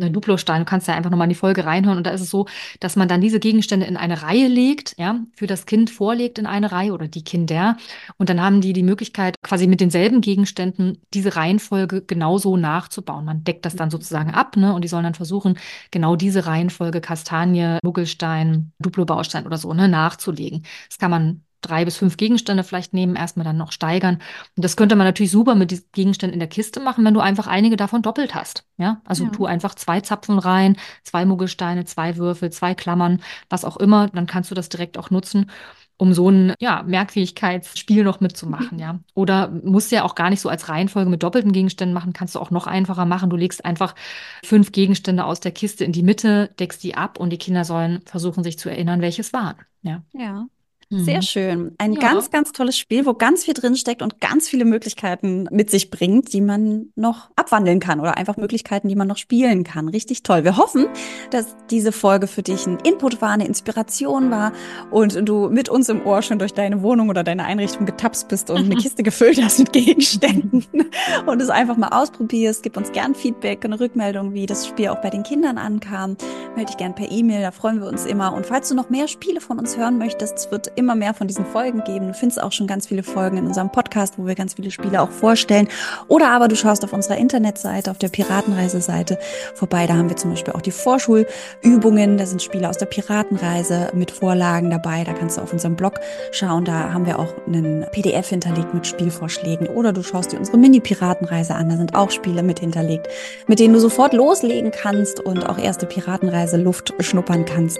ne, 0.00 0.10
Duplosteine. 0.10 0.64
Du 0.64 0.68
kannst 0.68 0.88
ja 0.88 0.94
einfach 0.94 1.10
nochmal 1.10 1.26
in 1.26 1.30
die 1.30 1.36
Folge 1.36 1.64
reinhören. 1.64 1.98
Und 1.98 2.06
da 2.06 2.10
ist 2.10 2.20
es 2.20 2.30
so, 2.30 2.46
dass 2.80 2.96
man 2.96 3.08
dann 3.08 3.20
diese 3.20 3.38
Gegenstände 3.38 3.86
in 3.86 3.96
eine 3.96 4.22
Reihe 4.22 4.48
legt, 4.48 4.94
ja, 4.98 5.20
für 5.34 5.46
das 5.46 5.66
Kind 5.66 5.90
vorlegt 5.90 6.38
in 6.38 6.46
eine 6.46 6.72
Reihe 6.72 6.92
oder 6.92 7.08
die 7.08 7.24
Kinder. 7.24 7.76
Und 8.16 8.28
dann 8.28 8.40
haben 8.40 8.60
die 8.60 8.72
die 8.72 8.82
Möglichkeit, 8.82 9.36
quasi 9.42 9.66
mit 9.66 9.80
denselben 9.80 10.20
Gegenständen 10.20 10.98
diese 11.14 11.36
Reihenfolge 11.36 12.02
genauso 12.02 12.56
nachzubauen. 12.56 13.24
Man 13.24 13.44
deckt 13.44 13.64
das 13.64 13.76
dann 13.76 13.90
sozusagen 13.90 14.30
ab, 14.32 14.56
ne? 14.56 14.74
Und 14.74 14.82
die 14.82 14.88
sollen 14.88 15.04
dann 15.04 15.14
versuchen, 15.14 15.58
genau 15.90 16.16
diese 16.16 16.46
Reihenfolge 16.46 17.00
Kastanie, 17.00 17.78
Muggelstein, 17.82 18.72
Duplo-Baustein 18.78 19.46
oder 19.46 19.58
so, 19.58 19.72
ne, 19.74 19.88
nachzulegen. 19.88 20.64
Das 20.88 20.98
kann 20.98 21.10
man 21.10 21.42
drei 21.60 21.84
bis 21.84 21.96
fünf 21.96 22.16
Gegenstände 22.16 22.64
vielleicht 22.64 22.94
nehmen, 22.94 23.16
erstmal 23.16 23.44
dann 23.44 23.56
noch 23.56 23.72
steigern. 23.72 24.16
Und 24.56 24.64
das 24.64 24.76
könnte 24.76 24.96
man 24.96 25.06
natürlich 25.06 25.30
super 25.30 25.54
mit 25.54 25.70
diesen 25.70 25.86
Gegenständen 25.92 26.34
in 26.34 26.40
der 26.40 26.48
Kiste 26.48 26.80
machen, 26.80 27.04
wenn 27.04 27.14
du 27.14 27.20
einfach 27.20 27.46
einige 27.46 27.76
davon 27.76 28.02
doppelt 28.02 28.34
hast. 28.34 28.64
Ja, 28.78 29.00
also 29.04 29.24
Ja. 29.24 29.30
tu 29.30 29.46
einfach 29.46 29.74
zwei 29.74 30.00
Zapfen 30.00 30.38
rein, 30.38 30.76
zwei 31.04 31.24
Muggelsteine, 31.24 31.84
zwei 31.84 32.16
Würfel, 32.16 32.50
zwei 32.50 32.74
Klammern, 32.74 33.20
was 33.48 33.64
auch 33.64 33.76
immer. 33.76 34.08
Dann 34.08 34.26
kannst 34.26 34.50
du 34.50 34.54
das 34.54 34.68
direkt 34.68 34.96
auch 34.98 35.10
nutzen, 35.10 35.50
um 35.96 36.14
so 36.14 36.30
ein 36.30 36.54
ja, 36.60 36.82
Merkfähigkeitsspiel 36.84 38.04
noch 38.04 38.20
mitzumachen, 38.20 38.78
ja. 38.78 39.00
Oder 39.14 39.50
musst 39.50 39.92
ja 39.92 40.02
auch 40.04 40.14
gar 40.14 40.30
nicht 40.30 40.40
so 40.40 40.48
als 40.48 40.70
Reihenfolge 40.70 41.10
mit 41.10 41.22
doppelten 41.22 41.52
Gegenständen 41.52 41.92
machen, 41.92 42.14
kannst 42.14 42.34
du 42.34 42.38
auch 42.40 42.50
noch 42.50 42.66
einfacher 42.66 43.04
machen. 43.04 43.28
Du 43.28 43.36
legst 43.36 43.64
einfach 43.66 43.94
fünf 44.42 44.72
Gegenstände 44.72 45.26
aus 45.26 45.40
der 45.40 45.52
Kiste 45.52 45.84
in 45.84 45.92
die 45.92 46.02
Mitte, 46.02 46.48
deckst 46.58 46.82
die 46.82 46.94
ab 46.94 47.18
und 47.20 47.30
die 47.30 47.38
Kinder 47.38 47.66
sollen 47.66 48.00
versuchen, 48.06 48.42
sich 48.44 48.58
zu 48.58 48.70
erinnern, 48.70 49.02
welches 49.02 49.34
waren. 49.34 49.56
Ja. 49.82 50.02
Ja. 50.14 50.46
Sehr 50.92 51.18
mhm. 51.18 51.22
schön. 51.22 51.74
Ein 51.78 51.92
ja. 51.92 52.00
ganz, 52.00 52.32
ganz 52.32 52.50
tolles 52.50 52.76
Spiel, 52.76 53.06
wo 53.06 53.14
ganz 53.14 53.44
viel 53.44 53.54
drinsteckt 53.54 54.02
und 54.02 54.20
ganz 54.20 54.48
viele 54.48 54.64
Möglichkeiten 54.64 55.46
mit 55.52 55.70
sich 55.70 55.88
bringt, 55.88 56.32
die 56.32 56.40
man 56.40 56.88
noch 56.96 57.30
abwandeln 57.36 57.78
kann 57.78 58.00
oder 58.00 58.16
einfach 58.16 58.36
Möglichkeiten, 58.36 58.88
die 58.88 58.96
man 58.96 59.06
noch 59.06 59.16
spielen 59.16 59.62
kann. 59.62 59.88
Richtig 59.88 60.24
toll. 60.24 60.42
Wir 60.42 60.56
hoffen, 60.56 60.88
dass 61.30 61.54
diese 61.70 61.92
Folge 61.92 62.26
für 62.26 62.42
dich 62.42 62.66
ein 62.66 62.78
Input 62.82 63.22
war, 63.22 63.30
eine 63.30 63.46
Inspiration 63.46 64.32
war 64.32 64.52
und 64.90 65.28
du 65.28 65.48
mit 65.48 65.68
uns 65.68 65.88
im 65.88 66.04
Ohr 66.04 66.22
schon 66.22 66.40
durch 66.40 66.54
deine 66.54 66.82
Wohnung 66.82 67.08
oder 67.08 67.22
deine 67.22 67.44
Einrichtung 67.44 67.86
getapst 67.86 68.26
bist 68.26 68.50
und 68.50 68.58
eine 68.58 68.74
Kiste 68.80 69.04
gefüllt 69.04 69.40
hast 69.40 69.60
mit 69.60 69.72
Gegenständen 69.72 70.64
und 71.26 71.40
es 71.40 71.50
einfach 71.50 71.76
mal 71.76 71.90
ausprobierst. 71.90 72.64
Gib 72.64 72.76
uns 72.76 72.90
gern 72.90 73.14
Feedback, 73.14 73.64
eine 73.64 73.78
Rückmeldung, 73.78 74.34
wie 74.34 74.46
das 74.46 74.66
Spiel 74.66 74.88
auch 74.88 75.00
bei 75.00 75.10
den 75.10 75.22
Kindern 75.22 75.56
ankam. 75.56 76.16
Melde 76.56 76.72
dich 76.72 76.78
gern 76.78 76.96
per 76.96 77.08
E-Mail, 77.12 77.42
da 77.42 77.52
freuen 77.52 77.80
wir 77.80 77.86
uns 77.86 78.06
immer. 78.06 78.32
Und 78.32 78.44
falls 78.44 78.70
du 78.70 78.74
noch 78.74 78.90
mehr 78.90 79.06
Spiele 79.06 79.40
von 79.40 79.60
uns 79.60 79.76
hören 79.76 79.96
möchtest, 79.96 80.36
es 80.36 80.50
wird 80.50 80.79
immer 80.80 80.96
mehr 80.96 81.14
von 81.14 81.28
diesen 81.28 81.46
Folgen 81.46 81.84
geben. 81.84 82.08
Du 82.08 82.14
findest 82.14 82.42
auch 82.42 82.52
schon 82.52 82.66
ganz 82.66 82.86
viele 82.86 83.02
Folgen 83.02 83.36
in 83.36 83.46
unserem 83.46 83.70
Podcast, 83.70 84.14
wo 84.16 84.26
wir 84.26 84.34
ganz 84.34 84.54
viele 84.54 84.70
Spiele 84.70 85.00
auch 85.00 85.10
vorstellen. 85.10 85.68
Oder 86.08 86.30
aber 86.30 86.48
du 86.48 86.56
schaust 86.56 86.82
auf 86.84 86.92
unserer 86.92 87.18
Internetseite, 87.18 87.90
auf 87.90 87.98
der 87.98 88.08
Piratenreise-Seite 88.08 89.18
vorbei. 89.54 89.86
Da 89.86 89.94
haben 89.94 90.08
wir 90.08 90.16
zum 90.16 90.30
Beispiel 90.30 90.54
auch 90.54 90.62
die 90.62 90.70
Vorschulübungen. 90.70 92.18
Da 92.18 92.26
sind 92.26 92.42
Spiele 92.42 92.68
aus 92.68 92.78
der 92.78 92.86
Piratenreise 92.86 93.90
mit 93.94 94.10
Vorlagen 94.10 94.70
dabei. 94.70 95.04
Da 95.04 95.12
kannst 95.12 95.36
du 95.38 95.42
auf 95.42 95.52
unserem 95.52 95.76
Blog 95.76 96.00
schauen. 96.32 96.64
Da 96.64 96.92
haben 96.92 97.06
wir 97.06 97.18
auch 97.18 97.34
einen 97.46 97.86
PDF 97.92 98.28
hinterlegt 98.28 98.74
mit 98.74 98.86
Spielvorschlägen. 98.86 99.68
Oder 99.68 99.92
du 99.92 100.02
schaust 100.02 100.32
dir 100.32 100.38
unsere 100.38 100.58
Mini-Piratenreise 100.58 101.54
an. 101.54 101.68
Da 101.68 101.76
sind 101.76 101.94
auch 101.94 102.10
Spiele 102.10 102.42
mit 102.42 102.60
hinterlegt, 102.60 103.06
mit 103.46 103.58
denen 103.58 103.74
du 103.74 103.80
sofort 103.80 104.14
loslegen 104.14 104.70
kannst 104.70 105.20
und 105.20 105.48
auch 105.48 105.58
erste 105.58 105.86
Piratenreise 105.86 106.56
Luft 106.56 106.94
schnuppern 107.00 107.44
kannst 107.44 107.78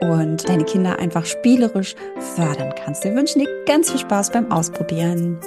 und 0.00 0.48
deine 0.48 0.64
Kinder 0.64 0.98
einfach 0.98 1.24
spielerisch 1.24 1.94
fördern 2.36 2.72
kannst. 2.84 3.02
Wir 3.04 3.14
wünschen 3.14 3.40
dir 3.40 3.48
ganz 3.66 3.90
viel 3.90 4.00
Spaß 4.00 4.30
beim 4.30 4.52
Ausprobieren. 4.52 5.38